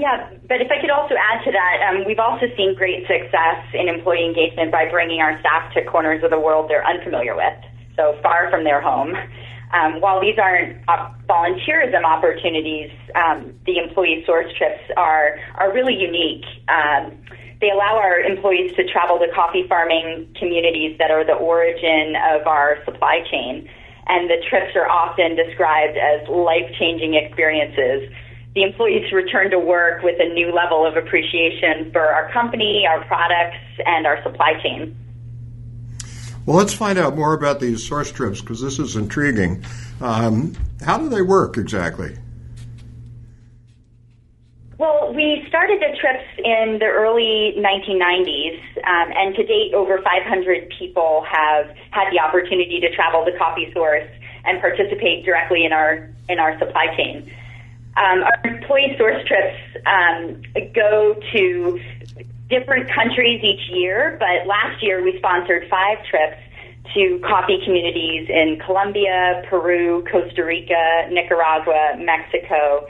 Yeah, 0.00 0.32
but 0.48 0.62
if 0.62 0.70
I 0.72 0.80
could 0.80 0.88
also 0.88 1.12
add 1.12 1.44
to 1.44 1.52
that, 1.52 1.76
um, 1.84 2.06
we've 2.06 2.18
also 2.18 2.46
seen 2.56 2.74
great 2.74 3.04
success 3.06 3.60
in 3.74 3.86
employee 3.86 4.24
engagement 4.24 4.72
by 4.72 4.88
bringing 4.88 5.20
our 5.20 5.38
staff 5.40 5.74
to 5.74 5.84
corners 5.84 6.24
of 6.24 6.30
the 6.30 6.40
world 6.40 6.70
they're 6.70 6.86
unfamiliar 6.86 7.36
with, 7.36 7.52
so 7.96 8.16
far 8.22 8.48
from 8.48 8.64
their 8.64 8.80
home. 8.80 9.12
Um, 9.76 10.00
while 10.00 10.18
these 10.18 10.38
aren't 10.38 10.80
uh, 10.88 11.12
volunteerism 11.28 12.02
opportunities, 12.02 12.90
um, 13.14 13.52
the 13.66 13.76
employee 13.76 14.24
source 14.24 14.50
trips 14.56 14.80
are 14.96 15.36
are 15.56 15.70
really 15.70 15.94
unique. 15.94 16.46
Um, 16.66 17.20
they 17.60 17.68
allow 17.68 18.00
our 18.00 18.20
employees 18.20 18.74
to 18.76 18.88
travel 18.88 19.18
to 19.18 19.28
coffee 19.34 19.68
farming 19.68 20.34
communities 20.40 20.96
that 20.96 21.10
are 21.10 21.26
the 21.26 21.34
origin 21.36 22.16
of 22.32 22.46
our 22.46 22.82
supply 22.86 23.20
chain. 23.30 23.68
And 24.08 24.30
the 24.30 24.42
trips 24.48 24.74
are 24.74 24.88
often 24.88 25.36
described 25.36 25.98
as 25.98 26.26
life 26.26 26.72
changing 26.80 27.14
experiences. 27.14 28.10
The 28.54 28.62
employees 28.64 29.12
return 29.12 29.50
to 29.50 29.58
work 29.58 30.02
with 30.02 30.16
a 30.20 30.32
new 30.34 30.52
level 30.52 30.84
of 30.84 30.96
appreciation 30.96 31.92
for 31.92 32.02
our 32.02 32.32
company, 32.32 32.84
our 32.88 33.04
products, 33.04 33.58
and 33.86 34.06
our 34.06 34.20
supply 34.24 34.54
chain. 34.60 34.96
Well, 36.46 36.56
let's 36.56 36.74
find 36.74 36.98
out 36.98 37.16
more 37.16 37.32
about 37.34 37.60
these 37.60 37.86
source 37.86 38.10
trips 38.10 38.40
because 38.40 38.60
this 38.60 38.78
is 38.78 38.96
intriguing. 38.96 39.64
Um, 40.00 40.56
how 40.84 40.98
do 40.98 41.08
they 41.08 41.22
work 41.22 41.56
exactly? 41.58 42.16
Well, 44.78 45.12
we 45.14 45.44
started 45.46 45.78
the 45.78 45.94
trips 46.00 46.24
in 46.38 46.78
the 46.80 46.86
early 46.86 47.54
1990s, 47.58 48.58
um, 48.78 49.12
and 49.14 49.36
to 49.36 49.44
date, 49.44 49.74
over 49.74 50.00
500 50.02 50.72
people 50.78 51.22
have 51.30 51.66
had 51.90 52.10
the 52.10 52.18
opportunity 52.18 52.80
to 52.80 52.90
travel 52.94 53.24
to 53.26 53.36
Coffee 53.36 53.70
Source 53.74 54.08
and 54.46 54.58
participate 54.58 55.26
directly 55.26 55.66
in 55.66 55.72
our 55.74 56.08
in 56.30 56.38
our 56.38 56.58
supply 56.58 56.86
chain. 56.96 57.30
Um, 57.96 58.22
our 58.22 58.40
employee 58.44 58.94
source 58.98 59.26
trips 59.26 59.58
um, 59.86 60.42
go 60.74 61.16
to 61.32 61.80
different 62.48 62.90
countries 62.92 63.42
each 63.42 63.70
year, 63.70 64.16
but 64.18 64.46
last 64.46 64.82
year 64.82 65.02
we 65.02 65.16
sponsored 65.18 65.68
five 65.68 65.98
trips 66.04 66.38
to 66.94 67.20
coffee 67.20 67.60
communities 67.64 68.28
in 68.28 68.60
Colombia, 68.64 69.42
Peru, 69.48 70.04
Costa 70.10 70.44
Rica, 70.44 71.08
Nicaragua, 71.10 71.96
Mexico 71.98 72.86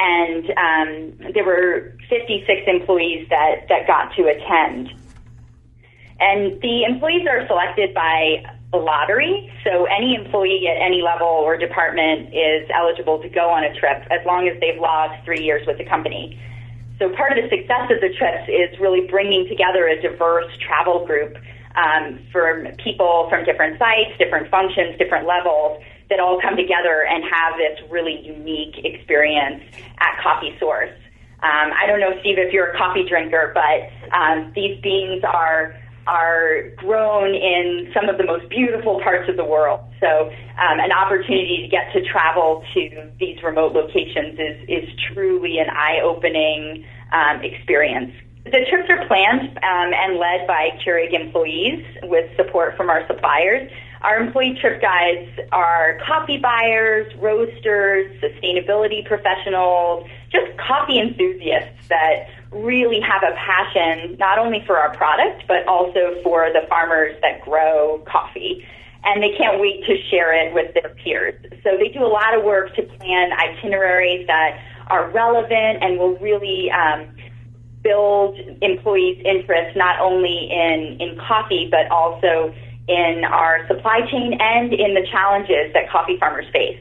and 0.00 0.50
um, 0.56 1.32
there 1.34 1.44
were 1.44 1.94
56 2.08 2.62
employees 2.66 3.28
that, 3.28 3.66
that 3.68 3.86
got 3.86 4.14
to 4.16 4.28
attend. 4.28 4.88
And 6.18 6.60
the 6.62 6.84
employees 6.84 7.26
are 7.28 7.46
selected 7.46 7.92
by 7.92 8.42
a 8.72 8.78
lottery, 8.78 9.50
so 9.64 9.86
any 9.86 10.14
employee 10.14 10.68
at 10.68 10.80
any 10.80 11.02
level 11.02 11.26
or 11.26 11.56
department 11.56 12.32
is 12.32 12.68
eligible 12.72 13.20
to 13.20 13.28
go 13.28 13.50
on 13.50 13.64
a 13.64 13.74
trip 13.74 14.06
as 14.10 14.24
long 14.24 14.46
as 14.46 14.58
they've 14.60 14.80
logged 14.80 15.24
three 15.24 15.42
years 15.42 15.66
with 15.66 15.78
the 15.78 15.84
company. 15.84 16.38
So 17.00 17.08
part 17.16 17.36
of 17.36 17.42
the 17.42 17.48
success 17.50 17.90
of 17.90 18.00
the 18.00 18.14
trips 18.14 18.46
is 18.46 18.78
really 18.78 19.08
bringing 19.08 19.48
together 19.48 19.88
a 19.88 20.00
diverse 20.00 20.52
travel 20.60 21.04
group 21.04 21.36
um, 21.74 22.20
for 22.30 22.62
people 22.84 23.26
from 23.28 23.44
different 23.44 23.78
sites, 23.78 24.16
different 24.18 24.50
functions, 24.50 24.98
different 24.98 25.26
levels 25.26 25.82
that 26.10 26.20
all 26.20 26.40
come 26.40 26.56
together 26.56 27.06
and 27.08 27.24
have 27.24 27.54
this 27.56 27.90
really 27.90 28.20
unique 28.20 28.84
experience 28.84 29.62
at 29.98 30.20
Coffee 30.22 30.54
Source. 30.60 30.94
Um, 31.42 31.72
I 31.72 31.86
don't 31.86 32.00
know, 32.00 32.12
Steve, 32.20 32.36
if 32.38 32.52
you're 32.52 32.70
a 32.70 32.76
coffee 32.76 33.08
drinker, 33.08 33.54
but 33.54 34.14
um, 34.14 34.52
these 34.54 34.78
beans 34.82 35.24
are 35.24 35.74
are 36.06 36.70
grown 36.76 37.34
in 37.34 37.90
some 37.94 38.08
of 38.08 38.18
the 38.18 38.24
most 38.24 38.48
beautiful 38.48 39.00
parts 39.02 39.28
of 39.28 39.36
the 39.36 39.44
world. 39.44 39.80
So, 40.00 40.30
um, 40.58 40.80
an 40.80 40.92
opportunity 40.92 41.62
to 41.62 41.68
get 41.68 41.92
to 41.92 42.02
travel 42.08 42.64
to 42.74 43.10
these 43.18 43.42
remote 43.42 43.72
locations 43.72 44.38
is 44.38 44.56
is 44.68 44.88
truly 45.12 45.58
an 45.58 45.68
eye-opening 45.70 46.84
um, 47.12 47.42
experience. 47.42 48.12
The 48.44 48.64
trips 48.70 48.88
are 48.88 49.06
planned 49.06 49.50
um, 49.58 49.92
and 49.92 50.18
led 50.18 50.46
by 50.46 50.70
Keurig 50.84 51.12
employees 51.12 51.84
with 52.04 52.24
support 52.36 52.76
from 52.76 52.88
our 52.88 53.06
suppliers. 53.06 53.70
Our 54.00 54.16
employee 54.16 54.56
trip 54.58 54.80
guides 54.80 55.28
are 55.52 55.98
coffee 56.06 56.38
buyers, 56.38 57.12
roasters, 57.18 58.10
sustainability 58.22 59.04
professionals, 59.04 60.08
just 60.32 60.56
coffee 60.56 60.98
enthusiasts 60.98 61.88
that 61.88 62.28
really 62.52 63.00
have 63.00 63.22
a 63.22 63.34
passion 63.34 64.16
not 64.18 64.38
only 64.38 64.62
for 64.66 64.76
our 64.76 64.94
product, 64.96 65.44
but 65.46 65.66
also 65.66 66.20
for 66.22 66.50
the 66.52 66.66
farmers 66.68 67.16
that 67.22 67.40
grow 67.42 68.02
coffee. 68.10 68.64
And 69.02 69.22
they 69.22 69.34
can't 69.36 69.60
wait 69.60 69.84
to 69.86 69.96
share 70.10 70.34
it 70.34 70.52
with 70.52 70.74
their 70.74 70.94
peers. 71.02 71.34
So 71.62 71.78
they 71.78 71.88
do 71.88 72.04
a 72.04 72.08
lot 72.10 72.36
of 72.36 72.44
work 72.44 72.74
to 72.76 72.82
plan 72.82 73.30
itineraries 73.32 74.26
that 74.26 74.60
are 74.88 75.08
relevant 75.10 75.82
and 75.82 75.98
will 75.98 76.16
really 76.18 76.70
um, 76.70 77.08
build 77.82 78.38
employees' 78.60 79.22
interest 79.24 79.76
not 79.76 80.00
only 80.00 80.50
in, 80.50 80.98
in 81.00 81.18
coffee, 81.18 81.68
but 81.70 81.90
also 81.90 82.52
in 82.88 83.24
our 83.24 83.66
supply 83.68 84.00
chain 84.10 84.36
and 84.40 84.74
in 84.74 84.94
the 84.94 85.06
challenges 85.10 85.72
that 85.72 85.88
coffee 85.88 86.18
farmers 86.18 86.46
face. 86.52 86.80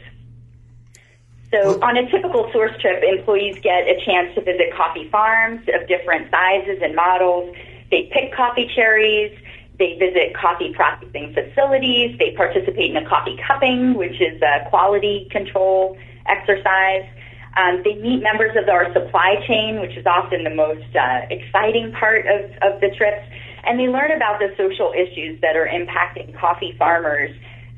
So 1.51 1.81
on 1.81 1.97
a 1.97 2.09
typical 2.09 2.49
source 2.53 2.79
trip, 2.79 3.03
employees 3.03 3.57
get 3.61 3.87
a 3.87 3.99
chance 4.05 4.33
to 4.35 4.41
visit 4.41 4.73
coffee 4.75 5.09
farms 5.09 5.67
of 5.73 5.87
different 5.87 6.29
sizes 6.29 6.79
and 6.81 6.95
models. 6.95 7.55
They 7.89 8.09
pick 8.13 8.33
coffee 8.35 8.69
cherries. 8.75 9.35
They 9.79 9.97
visit 9.97 10.35
coffee 10.35 10.73
processing 10.73 11.33
facilities. 11.33 12.17
They 12.19 12.31
participate 12.35 12.91
in 12.91 12.97
a 12.97 13.07
coffee 13.07 13.39
cupping, 13.47 13.95
which 13.95 14.21
is 14.21 14.41
a 14.41 14.69
quality 14.69 15.27
control 15.31 15.97
exercise. 16.27 17.07
Um, 17.57 17.81
they 17.83 17.95
meet 17.95 18.21
members 18.21 18.55
of 18.55 18.69
our 18.69 18.93
supply 18.93 19.43
chain, 19.47 19.81
which 19.81 19.97
is 19.97 20.05
often 20.05 20.43
the 20.43 20.53
most 20.53 20.95
uh, 20.95 21.21
exciting 21.31 21.91
part 21.93 22.27
of, 22.27 22.51
of 22.61 22.79
the 22.81 22.89
trips 22.95 23.25
and 23.65 23.79
they 23.79 23.87
learn 23.87 24.11
about 24.11 24.39
the 24.39 24.53
social 24.57 24.93
issues 24.93 25.39
that 25.41 25.55
are 25.55 25.67
impacting 25.67 26.37
coffee 26.39 26.75
farmers. 26.77 27.31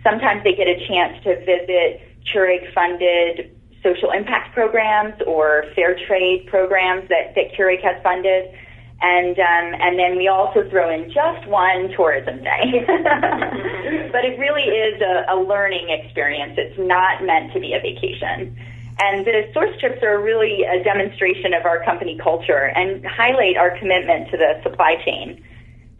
Sometimes 0.04 0.44
they 0.44 0.54
get 0.54 0.68
a 0.68 0.88
chance 0.88 1.24
to 1.24 1.38
visit 1.40 2.02
Keurig 2.32 2.74
funded 2.74 3.52
social 3.84 4.12
impact 4.12 4.54
programs 4.54 5.16
or 5.26 5.66
fair 5.76 5.98
trade 6.08 6.48
programs 6.48 7.10
that, 7.10 7.34
that 7.36 7.54
Keurig 7.58 7.82
has 7.84 8.02
funded. 8.04 8.54
And 9.02 9.34
um, 9.40 9.82
and 9.82 9.98
then 9.98 10.16
we 10.16 10.28
also 10.28 10.70
throw 10.70 10.94
in 10.94 11.10
just 11.10 11.48
one 11.48 11.90
tourism 11.98 12.44
day, 12.44 12.86
but 14.12 14.24
it 14.24 14.38
really 14.38 14.62
is 14.62 15.02
a, 15.02 15.34
a 15.34 15.42
learning 15.42 15.90
experience. 15.90 16.54
It's 16.56 16.78
not 16.78 17.24
meant 17.26 17.52
to 17.54 17.60
be 17.60 17.74
a 17.74 17.80
vacation. 17.82 18.56
And 19.00 19.26
the 19.26 19.50
source 19.54 19.76
trips 19.80 20.04
are 20.04 20.22
really 20.22 20.62
a 20.64 20.84
demonstration 20.84 21.56
of 21.56 21.66
our 21.66 21.84
company 21.84 22.20
culture 22.22 22.70
and 22.76 23.04
highlight 23.04 23.58
our 23.58 23.76
commitment 23.80 24.30
to 24.30 24.38
the 24.38 24.62
supply 24.62 25.02
chain 25.04 25.44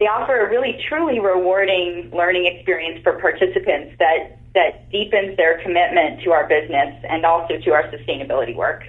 they 0.02 0.08
offer 0.08 0.44
a 0.44 0.50
really 0.50 0.82
truly 0.88 1.20
rewarding 1.20 2.10
learning 2.12 2.46
experience 2.46 3.00
for 3.04 3.20
participants 3.20 3.94
that 4.00 4.36
that 4.52 4.90
deepens 4.90 5.36
their 5.36 5.62
commitment 5.62 6.20
to 6.24 6.32
our 6.32 6.48
business 6.48 6.92
and 7.08 7.24
also 7.24 7.56
to 7.58 7.70
our 7.70 7.84
sustainability 7.84 8.54
work. 8.54 8.84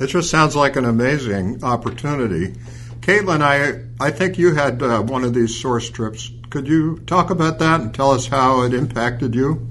It 0.00 0.08
just 0.08 0.30
sounds 0.30 0.56
like 0.56 0.74
an 0.74 0.84
amazing 0.84 1.62
opportunity. 1.62 2.56
Caitlin, 3.00 3.40
I, 3.40 3.84
I 4.04 4.10
think 4.10 4.36
you 4.36 4.54
had 4.54 4.82
uh, 4.82 5.00
one 5.02 5.22
of 5.22 5.32
these 5.32 5.58
source 5.58 5.88
trips. 5.88 6.30
Could 6.50 6.66
you 6.66 6.98
talk 7.06 7.30
about 7.30 7.60
that 7.60 7.80
and 7.80 7.94
tell 7.94 8.10
us 8.10 8.26
how 8.26 8.62
it 8.62 8.74
impacted 8.74 9.34
you? 9.34 9.64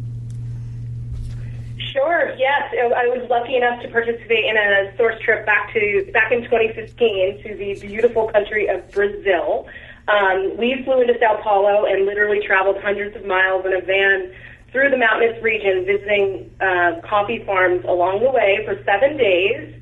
Sure. 1.91 2.33
Yes, 2.37 2.73
I 2.73 3.07
was 3.07 3.29
lucky 3.29 3.57
enough 3.57 3.81
to 3.83 3.89
participate 3.89 4.45
in 4.45 4.57
a 4.57 4.95
source 4.97 5.21
trip 5.21 5.45
back 5.45 5.71
to 5.73 6.09
back 6.13 6.31
in 6.31 6.43
2015 6.43 7.43
to 7.43 7.55
the 7.55 7.75
beautiful 7.85 8.29
country 8.29 8.67
of 8.67 8.89
Brazil. 8.91 9.67
Um, 10.07 10.57
we 10.57 10.81
flew 10.83 11.01
into 11.01 11.13
Sao 11.19 11.39
Paulo 11.43 11.85
and 11.85 12.05
literally 12.05 12.39
traveled 12.45 12.77
hundreds 12.81 13.15
of 13.15 13.25
miles 13.25 13.65
in 13.65 13.73
a 13.73 13.81
van 13.81 14.31
through 14.71 14.89
the 14.89 14.97
mountainous 14.97 15.41
region, 15.41 15.85
visiting 15.85 16.49
uh, 16.59 16.99
coffee 17.07 17.43
farms 17.45 17.85
along 17.87 18.19
the 18.19 18.29
way 18.29 18.59
for 18.65 18.75
seven 18.83 19.15
days. 19.15 19.79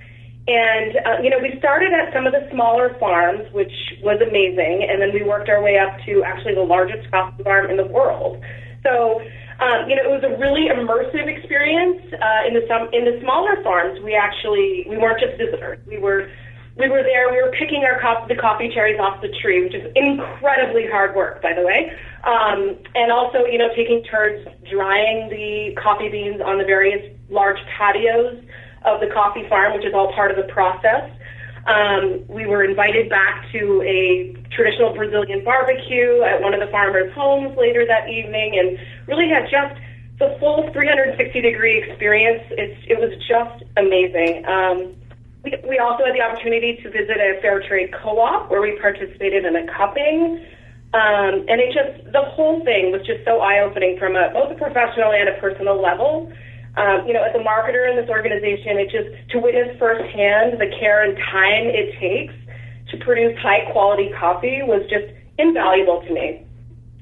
And, 0.47 0.97
uh, 1.05 1.21
you 1.23 1.29
know, 1.29 1.39
we 1.39 1.57
started 1.59 1.93
at 1.93 2.11
some 2.13 2.27
of 2.27 2.33
the 2.33 2.45
smaller 2.51 2.97
farms, 2.99 3.45
which 3.53 3.71
was 4.03 4.19
amazing, 4.21 4.85
and 4.89 5.01
then 5.01 5.13
we 5.13 5.23
worked 5.23 5.49
our 5.49 5.61
way 5.61 5.77
up 5.77 5.97
to 6.05 6.23
actually 6.23 6.55
the 6.55 6.65
largest 6.65 7.09
coffee 7.09 7.43
farm 7.43 7.69
in 7.69 7.77
the 7.77 7.85
world. 7.85 8.41
So, 8.83 9.21
um, 9.61 9.87
you 9.87 9.95
know, 9.95 10.01
it 10.01 10.09
was 10.09 10.25
a 10.25 10.33
really 10.41 10.67
immersive 10.73 11.29
experience. 11.29 12.01
Uh, 12.11 12.49
in 12.49 12.57
the 12.57 12.65
some 12.67 12.89
in 12.91 13.05
the 13.05 13.21
smaller 13.21 13.61
farms, 13.61 14.01
we 14.01 14.17
actually 14.17 14.85
we 14.89 14.97
weren't 14.97 15.21
just 15.21 15.37
visitors. 15.37 15.77
We 15.85 15.99
were 15.99 16.29
we 16.77 16.89
were 16.89 17.03
there. 17.03 17.31
We 17.31 17.41
were 17.41 17.51
picking 17.51 17.83
our 17.83 17.99
co- 17.99 18.27
the 18.27 18.35
coffee 18.35 18.71
cherries 18.73 18.99
off 18.99 19.21
the 19.21 19.29
tree, 19.41 19.63
which 19.63 19.75
is 19.75 19.91
incredibly 19.95 20.87
hard 20.87 21.15
work, 21.15 21.41
by 21.41 21.53
the 21.53 21.61
way. 21.61 21.91
Um, 22.23 22.77
and 22.95 23.11
also, 23.11 23.45
you 23.45 23.57
know, 23.57 23.69
taking 23.75 24.03
turns 24.03 24.47
drying 24.69 25.29
the 25.29 25.75
coffee 25.81 26.09
beans 26.09 26.41
on 26.41 26.57
the 26.57 26.63
various 26.63 27.01
large 27.29 27.57
patios 27.77 28.43
of 28.85 29.01
the 29.01 29.07
coffee 29.13 29.47
farm, 29.49 29.73
which 29.73 29.85
is 29.85 29.93
all 29.93 30.13
part 30.13 30.31
of 30.31 30.37
the 30.37 30.51
process. 30.51 31.11
Um, 31.67 32.23
we 32.27 32.47
were 32.47 32.63
invited 32.63 33.09
back 33.09 33.45
to 33.51 33.83
a 33.83 34.33
traditional 34.55 34.95
Brazilian 34.95 35.43
barbecue 35.43 36.23
at 36.23 36.41
one 36.41 36.53
of 36.53 36.59
the 36.59 36.67
farmers' 36.71 37.13
homes 37.13 37.55
later 37.57 37.85
that 37.85 38.09
evening, 38.09 38.57
and 38.57 38.79
really 39.07 39.29
had 39.29 39.43
just 39.51 39.79
the 40.17 40.37
full 40.39 40.69
360 40.73 41.41
degree 41.41 41.83
experience. 41.83 42.43
It's, 42.51 42.79
it 42.87 42.97
was 42.97 43.11
just 43.27 43.63
amazing. 43.77 44.45
Um, 44.45 44.95
we, 45.43 45.55
we 45.67 45.79
also 45.79 46.05
had 46.05 46.13
the 46.13 46.21
opportunity 46.21 46.77
to 46.83 46.89
visit 46.89 47.17
a 47.17 47.39
fair 47.41 47.61
trade 47.67 47.93
co-op 47.93 48.49
where 48.49 48.61
we 48.61 48.77
participated 48.79 49.45
in 49.45 49.55
a 49.55 49.65
cupping. 49.67 50.45
Um, 50.93 51.47
and 51.47 51.57
it 51.63 51.73
just, 51.73 52.11
the 52.11 52.21
whole 52.21 52.63
thing 52.65 52.91
was 52.91 53.01
just 53.07 53.23
so 53.23 53.39
eye-opening 53.39 53.97
from 53.97 54.15
a, 54.15 54.29
both 54.33 54.51
a 54.51 54.55
professional 54.55 55.11
and 55.13 55.29
a 55.29 55.39
personal 55.39 55.81
level. 55.81 56.31
Um, 56.77 57.07
you 57.07 57.13
know, 57.13 57.23
as 57.23 57.33
a 57.35 57.43
marketer 57.43 57.89
in 57.89 57.95
this 57.95 58.09
organization, 58.09 58.79
it 58.79 58.91
just 58.91 59.09
to 59.31 59.39
witness 59.39 59.75
firsthand 59.79 60.59
the 60.59 60.71
care 60.79 61.03
and 61.03 61.17
time 61.31 61.67
it 61.67 61.95
takes 61.99 62.35
to 62.91 62.97
produce 63.03 63.37
high 63.39 63.71
quality 63.71 64.11
coffee 64.19 64.61
was 64.63 64.83
just 64.91 65.11
invaluable 65.39 66.03
to 66.03 66.13
me 66.13 66.45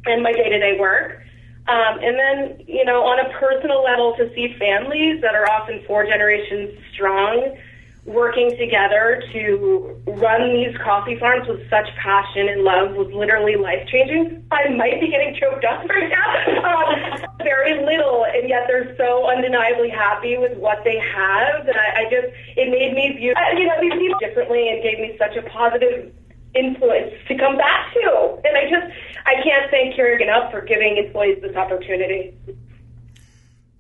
and 0.06 0.24
my 0.24 0.32
day 0.32 0.50
to 0.50 0.60
day 0.60 0.78
work. 0.80 1.22
Um, 1.68 2.02
and 2.02 2.18
then, 2.18 2.66
you 2.66 2.86
know, 2.86 3.06
on 3.06 3.22
a 3.22 3.30
personal 3.38 3.84
level, 3.84 4.16
to 4.18 4.34
see 4.34 4.56
families 4.58 5.22
that 5.22 5.36
are 5.36 5.46
often 5.50 5.84
four 5.86 6.06
generations 6.06 6.74
strong 6.94 7.58
working 8.06 8.50
together 8.58 9.22
to 9.34 10.02
run 10.08 10.54
these 10.54 10.76
coffee 10.84 11.18
farms 11.20 11.48
with 11.48 11.62
such 11.70 11.88
passion 12.02 12.50
and 12.50 12.64
love 12.64 12.96
was 12.96 13.12
literally 13.14 13.56
life 13.56 13.88
changing. 13.88 14.44
I 14.52 14.70
might 14.70 15.00
be 15.00 15.10
getting 15.10 15.36
choked 15.40 15.66
up 15.66 15.88
right 15.88 16.10
now. 16.10 16.28
Um, 16.70 16.96
very 17.44 17.84
little, 17.86 18.26
and 18.26 18.50
yet 18.50 18.66
they're 18.68 18.96
so 18.98 19.30
undeniably 19.30 19.90
happy 19.90 20.38
with 20.38 20.58
what 20.58 20.84
they 20.84 21.00
have 21.00 21.66
that 21.66 21.76
I, 21.76 22.02
I 22.02 22.04
just 22.12 22.28
it 22.58 22.70
made 22.70 22.94
me 22.94 23.16
view 23.18 23.34
uh, 23.34 23.58
you 23.58 23.66
know 23.66 23.80
these 23.82 23.94
people 23.94 24.20
differently 24.20 24.70
and 24.70 24.84
gave 24.84 25.00
me 25.00 25.16
such 25.18 25.36
a 25.36 25.42
positive 25.50 26.14
influence 26.54 27.14
to 27.28 27.38
come 27.38 27.58
back 27.58 27.94
to. 27.94 28.40
And 28.44 28.58
I 28.58 28.70
just 28.70 28.94
I 29.26 29.44
can't 29.44 29.72
thank 29.72 29.96
Keurig 29.96 30.22
enough 30.22 30.52
for 30.52 30.62
giving 30.62 30.98
employees 30.98 31.42
this 31.42 31.56
opportunity. 31.56 32.38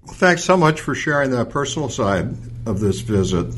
Thanks 0.07 0.43
so 0.43 0.57
much 0.57 0.81
for 0.81 0.95
sharing 0.95 1.31
that 1.31 1.49
personal 1.49 1.89
side 1.89 2.29
of 2.65 2.79
this 2.79 3.01
visit. 3.01 3.53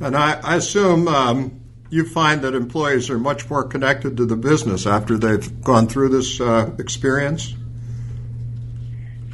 And 0.00 0.16
I, 0.16 0.40
I 0.42 0.56
assume 0.56 1.08
um, 1.08 1.60
you 1.90 2.04
find 2.04 2.42
that 2.42 2.54
employees 2.54 3.10
are 3.10 3.18
much 3.18 3.48
more 3.50 3.64
connected 3.64 4.16
to 4.16 4.26
the 4.26 4.36
business 4.36 4.86
after 4.86 5.18
they've 5.18 5.62
gone 5.62 5.88
through 5.88 6.08
this 6.08 6.40
uh, 6.40 6.70
experience. 6.78 7.54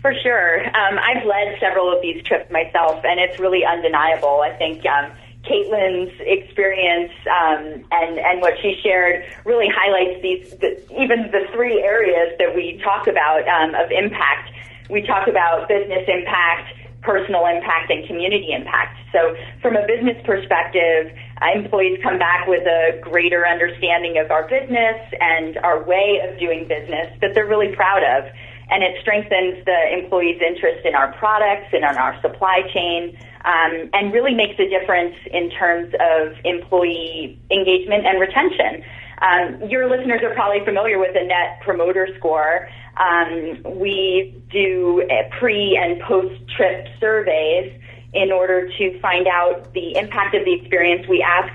For 0.00 0.14
sure. 0.22 0.66
Um, 0.66 0.98
I've 0.98 1.26
led 1.26 1.58
several 1.60 1.92
of 1.94 2.00
these 2.00 2.22
trips 2.24 2.50
myself, 2.50 3.04
and 3.04 3.18
it's 3.20 3.38
really 3.40 3.64
undeniable. 3.64 4.40
I 4.40 4.56
think 4.56 4.84
um, 4.86 5.12
Caitlin's 5.42 6.14
experience 6.20 7.12
um, 7.26 7.84
and 7.90 8.18
and 8.18 8.40
what 8.40 8.54
she 8.60 8.78
shared 8.82 9.24
really 9.44 9.68
highlights 9.68 10.22
these 10.22 10.50
the, 10.58 10.80
even 11.00 11.30
the 11.30 11.46
three 11.52 11.80
areas 11.82 12.36
that 12.38 12.54
we 12.54 12.80
talk 12.82 13.06
about 13.06 13.46
um, 13.48 13.74
of 13.74 13.90
impact. 13.90 14.52
We 14.88 15.02
talk 15.02 15.26
about 15.26 15.68
business 15.68 16.04
impact, 16.06 16.72
personal 17.06 17.46
impact 17.46 17.90
and 17.90 18.04
community 18.06 18.50
impact. 18.52 18.98
So 19.12 19.36
from 19.62 19.76
a 19.76 19.86
business 19.86 20.18
perspective, 20.26 21.14
uh, 21.40 21.54
employees 21.54 22.00
come 22.02 22.18
back 22.18 22.46
with 22.46 22.66
a 22.66 22.98
greater 23.00 23.46
understanding 23.46 24.18
of 24.18 24.30
our 24.30 24.48
business 24.48 24.98
and 25.20 25.56
our 25.58 25.82
way 25.82 26.20
of 26.26 26.38
doing 26.38 26.66
business 26.66 27.06
that 27.20 27.30
they're 27.34 27.46
really 27.46 27.74
proud 27.74 28.02
of. 28.02 28.28
And 28.68 28.82
it 28.82 28.98
strengthens 29.00 29.64
the 29.64 29.80
employees' 29.94 30.42
interest 30.42 30.84
in 30.84 30.96
our 30.96 31.12
products 31.12 31.70
and 31.72 31.84
on 31.84 31.96
our 31.96 32.20
supply 32.20 32.62
chain, 32.74 33.16
um, 33.44 33.88
and 33.94 34.12
really 34.12 34.34
makes 34.34 34.58
a 34.58 34.68
difference 34.68 35.14
in 35.30 35.50
terms 35.50 35.94
of 36.00 36.34
employee 36.44 37.38
engagement 37.48 38.04
and 38.06 38.18
retention. 38.18 38.82
Um, 39.22 39.70
your 39.70 39.88
listeners 39.88 40.20
are 40.22 40.34
probably 40.34 40.64
familiar 40.64 40.98
with 40.98 41.14
the 41.14 41.22
Net 41.24 41.60
Promoter 41.62 42.08
Score. 42.18 42.68
Um, 42.96 43.62
we 43.78 44.42
do 44.50 45.06
pre 45.38 45.76
and 45.76 46.00
post 46.00 46.34
trip 46.56 46.88
surveys 46.98 47.72
in 48.14 48.32
order 48.32 48.70
to 48.78 49.00
find 49.00 49.26
out 49.26 49.72
the 49.74 49.96
impact 49.96 50.34
of 50.34 50.44
the 50.44 50.54
experience. 50.54 51.06
We 51.08 51.22
ask 51.22 51.52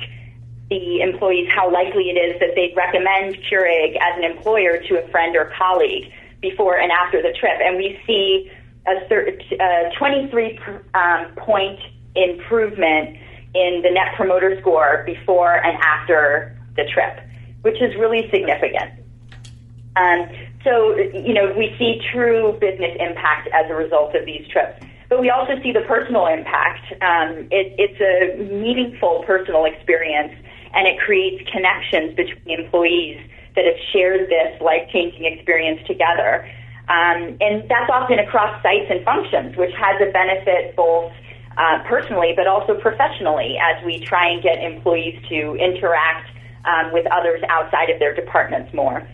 the 0.69 1.01
employees 1.01 1.49
how 1.53 1.71
likely 1.71 2.09
it 2.09 2.17
is 2.17 2.39
that 2.39 2.55
they'd 2.55 2.73
recommend 2.77 3.35
Keurig 3.49 3.97
as 3.99 4.17
an 4.17 4.23
employer 4.23 4.77
to 4.77 5.03
a 5.03 5.07
friend 5.09 5.35
or 5.35 5.51
colleague 5.57 6.11
before 6.41 6.77
and 6.77 6.91
after 6.91 7.21
the 7.21 7.33
trip. 7.39 7.59
And 7.61 7.77
we 7.77 7.99
see 8.05 8.51
a, 8.87 8.93
a 9.59 9.91
23 9.97 10.59
um, 10.93 11.25
point 11.35 11.79
improvement 12.15 13.17
in 13.53 13.81
the 13.83 13.91
Net 13.91 14.15
Promoter 14.15 14.59
Score 14.61 15.03
before 15.05 15.55
and 15.55 15.77
after 15.81 16.57
the 16.75 16.83
trip, 16.93 17.19
which 17.63 17.81
is 17.81 17.95
really 17.95 18.29
significant. 18.31 19.00
Um, 19.95 20.29
so, 20.63 20.95
you 20.95 21.33
know, 21.33 21.53
we 21.57 21.75
see 21.77 22.01
true 22.13 22.57
business 22.59 22.95
impact 22.99 23.49
as 23.53 23.69
a 23.69 23.75
result 23.75 24.15
of 24.15 24.25
these 24.25 24.47
trips. 24.47 24.83
But 25.09 25.19
we 25.19 25.29
also 25.29 25.53
see 25.61 25.73
the 25.73 25.81
personal 25.81 26.27
impact. 26.27 26.93
Um, 27.01 27.47
it, 27.51 27.75
it's 27.77 27.99
a 27.99 28.41
meaningful 28.53 29.23
personal 29.27 29.65
experience, 29.65 30.33
and 30.73 30.87
it 30.87 30.99
creates 30.99 31.43
connections 31.51 32.15
between 32.15 32.59
employees 32.59 33.19
that 33.55 33.65
have 33.65 33.75
shared 33.91 34.29
this 34.29 34.61
life-changing 34.61 35.25
experience 35.25 35.85
together. 35.85 36.49
Um, 36.87 37.37
and 37.41 37.69
that's 37.69 37.91
often 37.91 38.19
across 38.19 38.61
sites 38.63 38.87
and 38.89 39.03
functions, 39.03 39.57
which 39.57 39.73
has 39.75 40.01
a 40.01 40.11
benefit 40.11 40.75
both 40.75 41.11
uh, 41.57 41.83
personally 41.85 42.33
but 42.35 42.47
also 42.47 42.79
professionally 42.79 43.57
as 43.59 43.83
we 43.85 43.99
try 43.99 44.29
and 44.29 44.41
get 44.41 44.63
employees 44.63 45.21
to 45.27 45.55
interact 45.55 46.29
um, 46.65 46.93
with 46.93 47.05
others 47.11 47.41
outside 47.49 47.89
of 47.89 47.99
their 47.99 48.15
departments 48.15 48.73
more. 48.73 49.05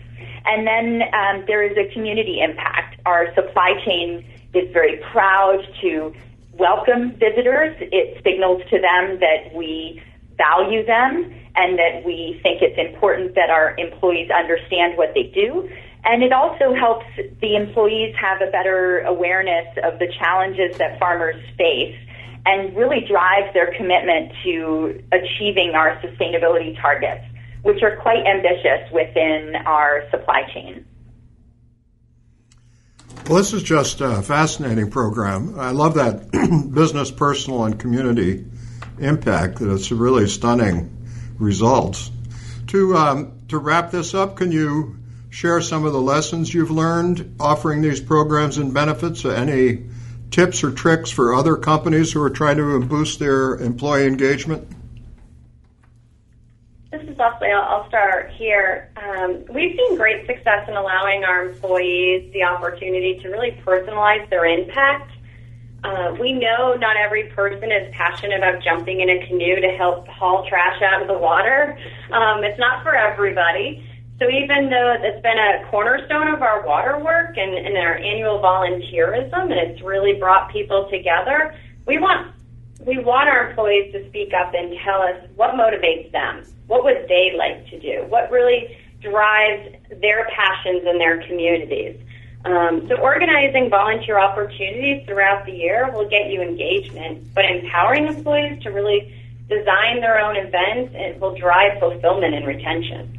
And 0.48 0.66
then 0.66 1.02
um, 1.12 1.44
there 1.46 1.62
is 1.62 1.76
a 1.76 1.92
community 1.92 2.40
impact. 2.40 2.98
Our 3.04 3.34
supply 3.34 3.74
chain 3.84 4.24
is 4.54 4.72
very 4.72 4.96
proud 5.12 5.60
to 5.82 6.14
welcome 6.54 7.12
visitors. 7.12 7.76
It 7.80 8.22
signals 8.24 8.62
to 8.70 8.80
them 8.80 9.20
that 9.20 9.54
we 9.54 10.02
value 10.38 10.86
them 10.86 11.34
and 11.54 11.78
that 11.78 12.02
we 12.02 12.40
think 12.42 12.62
it's 12.62 12.78
important 12.78 13.34
that 13.34 13.50
our 13.50 13.76
employees 13.76 14.30
understand 14.30 14.96
what 14.96 15.12
they 15.12 15.24
do. 15.34 15.68
And 16.04 16.22
it 16.22 16.32
also 16.32 16.72
helps 16.74 17.04
the 17.42 17.54
employees 17.54 18.14
have 18.18 18.40
a 18.40 18.50
better 18.50 19.00
awareness 19.00 19.66
of 19.84 19.98
the 19.98 20.08
challenges 20.18 20.78
that 20.78 20.98
farmers 20.98 21.36
face 21.58 21.96
and 22.46 22.74
really 22.74 23.04
drives 23.06 23.52
their 23.52 23.74
commitment 23.76 24.32
to 24.44 25.02
achieving 25.12 25.72
our 25.74 26.00
sustainability 26.00 26.80
targets 26.80 27.24
which 27.68 27.82
are 27.82 27.96
quite 27.96 28.26
ambitious 28.26 28.90
within 28.92 29.54
our 29.66 30.08
supply 30.10 30.42
chain. 30.52 30.84
Well, 33.28 33.36
this 33.36 33.52
is 33.52 33.62
just 33.62 34.00
a 34.00 34.22
fascinating 34.22 34.90
program. 34.90 35.60
I 35.60 35.72
love 35.72 35.94
that 35.94 36.30
business, 36.74 37.10
personal, 37.10 37.64
and 37.66 37.78
community 37.78 38.46
impact. 38.98 39.60
It's 39.60 39.92
really 39.92 40.26
stunning 40.28 41.06
results. 41.38 42.10
To 42.68 42.96
um, 42.96 43.40
to 43.48 43.58
wrap 43.58 43.90
this 43.90 44.14
up, 44.14 44.36
can 44.36 44.50
you 44.50 44.96
share 45.28 45.60
some 45.60 45.84
of 45.84 45.92
the 45.92 46.00
lessons 46.00 46.52
you've 46.52 46.70
learned 46.70 47.36
offering 47.38 47.82
these 47.82 48.00
programs 48.00 48.56
and 48.56 48.72
benefits? 48.72 49.26
Any 49.26 49.84
tips 50.30 50.64
or 50.64 50.70
tricks 50.70 51.10
for 51.10 51.34
other 51.34 51.56
companies 51.56 52.12
who 52.12 52.22
are 52.22 52.30
trying 52.30 52.56
to 52.56 52.80
boost 52.80 53.18
their 53.18 53.56
employee 53.56 54.06
engagement? 54.06 54.68
Leslie. 57.18 57.50
I'll 57.50 57.88
start 57.88 58.30
here. 58.30 58.90
Um, 58.96 59.44
we've 59.50 59.76
seen 59.76 59.96
great 59.96 60.26
success 60.26 60.68
in 60.68 60.76
allowing 60.76 61.24
our 61.24 61.46
employees 61.46 62.32
the 62.32 62.44
opportunity 62.44 63.18
to 63.22 63.28
really 63.28 63.60
personalize 63.66 64.28
their 64.30 64.46
impact. 64.46 65.10
Uh, 65.84 66.16
we 66.20 66.32
know 66.32 66.74
not 66.74 66.96
every 66.96 67.24
person 67.24 67.70
is 67.70 67.92
passionate 67.94 68.38
about 68.38 68.62
jumping 68.62 69.00
in 69.00 69.10
a 69.10 69.26
canoe 69.26 69.60
to 69.60 69.68
help 69.76 70.06
haul 70.08 70.46
trash 70.48 70.80
out 70.82 71.02
of 71.02 71.08
the 71.08 71.18
water. 71.18 71.78
Um, 72.12 72.44
it's 72.44 72.58
not 72.58 72.82
for 72.82 72.94
everybody. 72.94 73.84
So 74.18 74.28
even 74.28 74.70
though 74.70 74.96
it's 75.00 75.22
been 75.22 75.38
a 75.38 75.64
cornerstone 75.70 76.28
of 76.28 76.42
our 76.42 76.66
water 76.66 76.98
work 76.98 77.36
and, 77.36 77.54
and 77.54 77.76
our 77.76 77.96
annual 77.96 78.40
volunteerism, 78.40 79.42
and 79.42 79.52
it's 79.52 79.82
really 79.82 80.14
brought 80.14 80.50
people 80.50 80.88
together, 80.90 81.54
we 81.86 81.98
want 81.98 82.34
we 82.84 82.98
want 82.98 83.28
our 83.28 83.50
employees 83.50 83.92
to 83.92 84.08
speak 84.08 84.32
up 84.32 84.54
and 84.54 84.74
tell 84.84 85.02
us 85.02 85.16
what 85.34 85.54
motivates 85.54 86.10
them, 86.12 86.44
what 86.68 86.84
would 86.84 87.06
they 87.08 87.34
like 87.36 87.68
to 87.70 87.80
do, 87.80 88.04
what 88.08 88.30
really 88.30 88.78
drives 89.00 89.74
their 90.00 90.28
passions 90.34 90.82
in 90.86 90.98
their 90.98 91.26
communities. 91.26 92.00
Um, 92.44 92.86
so 92.88 92.96
organizing 92.96 93.68
volunteer 93.68 94.18
opportunities 94.18 95.04
throughout 95.06 95.44
the 95.44 95.52
year 95.52 95.90
will 95.92 96.08
get 96.08 96.30
you 96.30 96.40
engagement, 96.40 97.34
but 97.34 97.44
empowering 97.44 98.06
employees 98.06 98.62
to 98.62 98.70
really 98.70 99.12
design 99.48 100.00
their 100.00 100.20
own 100.20 100.36
events 100.36 100.92
it 100.94 101.18
will 101.20 101.34
drive 101.34 101.80
fulfillment 101.80 102.34
and 102.34 102.46
retention. 102.46 103.14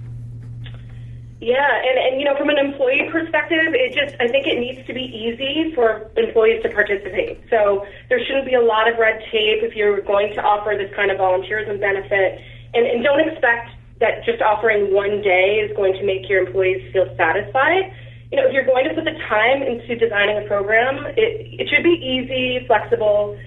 Yeah, 1.41 1.55
and, 1.57 1.97
and 1.97 2.19
you 2.19 2.25
know, 2.25 2.35
from 2.35 2.49
an 2.49 2.57
employee 2.57 3.07
perspective, 3.11 3.71
it 3.71 3.95
just 3.95 4.13
I 4.19 4.27
think 4.27 4.45
it 4.45 4.59
needs 4.59 4.85
to 4.87 4.93
be 4.93 5.03
easy 5.03 5.73
for 5.73 6.11
employees 6.17 6.61
to 6.63 6.69
participate. 6.69 7.39
So 7.49 7.85
there 8.09 8.23
shouldn't 8.25 8.45
be 8.45 8.55
a 8.55 8.61
lot 8.61 8.91
of 8.91 8.99
red 8.99 9.23
tape 9.31 9.63
if 9.63 9.73
you're 9.73 10.01
going 10.01 10.35
to 10.35 10.41
offer 10.41 10.75
this 10.77 10.93
kind 10.95 11.11
of 11.11 11.17
volunteerism 11.17 11.79
benefit, 11.79 12.41
and, 12.73 12.85
and 12.85 13.03
don't 13.03 13.19
expect 13.19 13.69
that 13.99 14.23
just 14.25 14.41
offering 14.41 14.93
one 14.93 15.21
day 15.21 15.59
is 15.59 15.75
going 15.75 15.93
to 15.93 16.03
make 16.03 16.29
your 16.29 16.45
employees 16.45 16.81
feel 16.93 17.07
satisfied. 17.17 17.91
You 18.31 18.37
know, 18.37 18.47
if 18.47 18.53
you're 18.53 18.65
going 18.65 18.87
to 18.87 18.93
put 18.93 19.03
the 19.03 19.17
time 19.27 19.61
into 19.63 19.95
designing 19.95 20.37
a 20.37 20.47
program, 20.47 21.05
it, 21.17 21.59
it 21.59 21.67
should 21.67 21.83
be 21.83 21.97
easy, 21.97 22.65
flexible, 22.67 23.37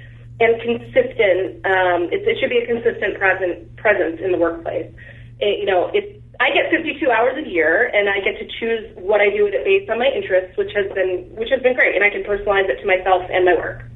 and 0.40 0.60
consistent. 0.60 1.64
Um, 1.64 2.10
it, 2.10 2.26
it 2.26 2.36
should 2.40 2.50
be 2.50 2.58
a 2.58 2.66
consistent 2.66 3.16
present, 3.16 3.76
presence 3.76 4.20
in 4.20 4.32
the 4.32 4.38
workplace. 4.38 4.90
It, 5.38 5.60
you 5.60 5.66
know, 5.66 5.88
it, 5.94 6.20
I 6.40 6.50
get 6.50 6.74
52 6.74 6.98
hours 7.10 7.38
a 7.38 7.48
year, 7.48 7.88
and 7.94 8.10
I 8.10 8.18
get 8.20 8.36
to 8.42 8.46
choose 8.58 8.90
what 8.98 9.20
I 9.20 9.30
do 9.30 9.44
with 9.44 9.54
it 9.54 9.64
based 9.64 9.88
on 9.88 9.98
my 10.02 10.10
interests, 10.10 10.58
which 10.58 10.74
has 10.74 10.90
been 10.92 11.30
which 11.38 11.50
has 11.54 11.62
been 11.62 11.74
great, 11.74 11.94
and 11.94 12.02
I 12.02 12.10
can 12.10 12.26
personalize 12.26 12.66
it 12.66 12.82
to 12.82 12.86
myself 12.86 13.22
and 13.30 13.44
my 13.44 13.54
work. 13.54 13.86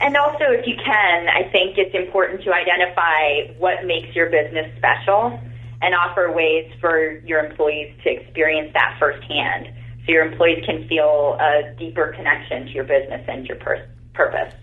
And 0.00 0.16
also, 0.16 0.44
if 0.48 0.66
you 0.66 0.76
can, 0.76 1.28
I 1.28 1.50
think 1.52 1.76
it's 1.76 1.94
important 1.94 2.42
to 2.44 2.52
identify 2.54 3.52
what 3.58 3.84
makes 3.84 4.14
your 4.16 4.30
business 4.30 4.74
special 4.78 5.38
and 5.82 5.94
offer 5.94 6.32
ways 6.32 6.72
for 6.80 7.18
your 7.18 7.44
employees 7.44 7.94
to 8.04 8.10
experience 8.10 8.72
that 8.72 8.96
firsthand 8.98 9.68
so 10.06 10.12
your 10.12 10.24
employees 10.24 10.64
can 10.64 10.88
feel 10.88 11.36
a 11.38 11.74
deeper 11.78 12.14
connection 12.16 12.66
to 12.66 12.70
your 12.72 12.84
business 12.84 13.24
and 13.28 13.46
your 13.46 13.56
pur- 13.58 13.88
purpose. 14.14 14.54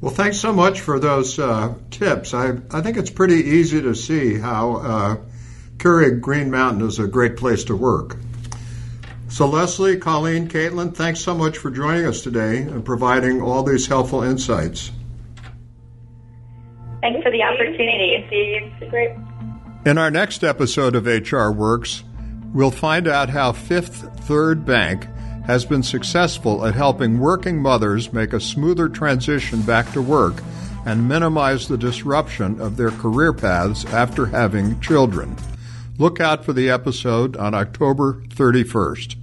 Well, 0.00 0.12
thanks 0.12 0.38
so 0.38 0.52
much 0.52 0.80
for 0.80 1.00
those 1.00 1.38
uh, 1.38 1.74
tips. 1.90 2.34
I, 2.34 2.58
I 2.70 2.82
think 2.82 2.98
it's 2.98 3.10
pretty 3.10 3.36
easy 3.36 3.80
to 3.80 3.94
see 3.94 4.38
how 4.38 4.76
uh, 4.76 5.16
Keurig 5.78 6.20
Green 6.20 6.50
Mountain 6.50 6.86
is 6.86 6.98
a 6.98 7.06
great 7.06 7.38
place 7.38 7.64
to 7.64 7.76
work. 7.76 8.18
So, 9.36 9.46
Leslie, 9.46 9.98
Colleen, 9.98 10.48
Caitlin, 10.48 10.94
thanks 10.94 11.20
so 11.20 11.34
much 11.34 11.58
for 11.58 11.70
joining 11.70 12.06
us 12.06 12.22
today 12.22 12.62
and 12.62 12.82
providing 12.82 13.42
all 13.42 13.62
these 13.62 13.86
helpful 13.86 14.22
insights. 14.22 14.90
Thanks 17.02 17.22
for 17.22 17.30
the 17.30 17.42
opportunity, 17.42 18.24
Steve. 18.28 18.88
Great. 18.88 19.10
In 19.84 19.98
our 19.98 20.10
next 20.10 20.42
episode 20.42 20.96
of 20.96 21.04
HR 21.04 21.50
Works, 21.50 22.02
we'll 22.54 22.70
find 22.70 23.06
out 23.06 23.28
how 23.28 23.52
Fifth 23.52 24.08
Third 24.20 24.64
Bank 24.64 25.06
has 25.44 25.66
been 25.66 25.82
successful 25.82 26.64
at 26.64 26.74
helping 26.74 27.20
working 27.20 27.60
mothers 27.60 28.14
make 28.14 28.32
a 28.32 28.40
smoother 28.40 28.88
transition 28.88 29.60
back 29.60 29.92
to 29.92 30.00
work 30.00 30.42
and 30.86 31.06
minimize 31.06 31.68
the 31.68 31.76
disruption 31.76 32.58
of 32.58 32.78
their 32.78 32.90
career 32.90 33.34
paths 33.34 33.84
after 33.84 34.24
having 34.24 34.80
children. 34.80 35.36
Look 35.98 36.20
out 36.20 36.42
for 36.42 36.54
the 36.54 36.70
episode 36.70 37.36
on 37.36 37.52
October 37.52 38.22
31st. 38.28 39.16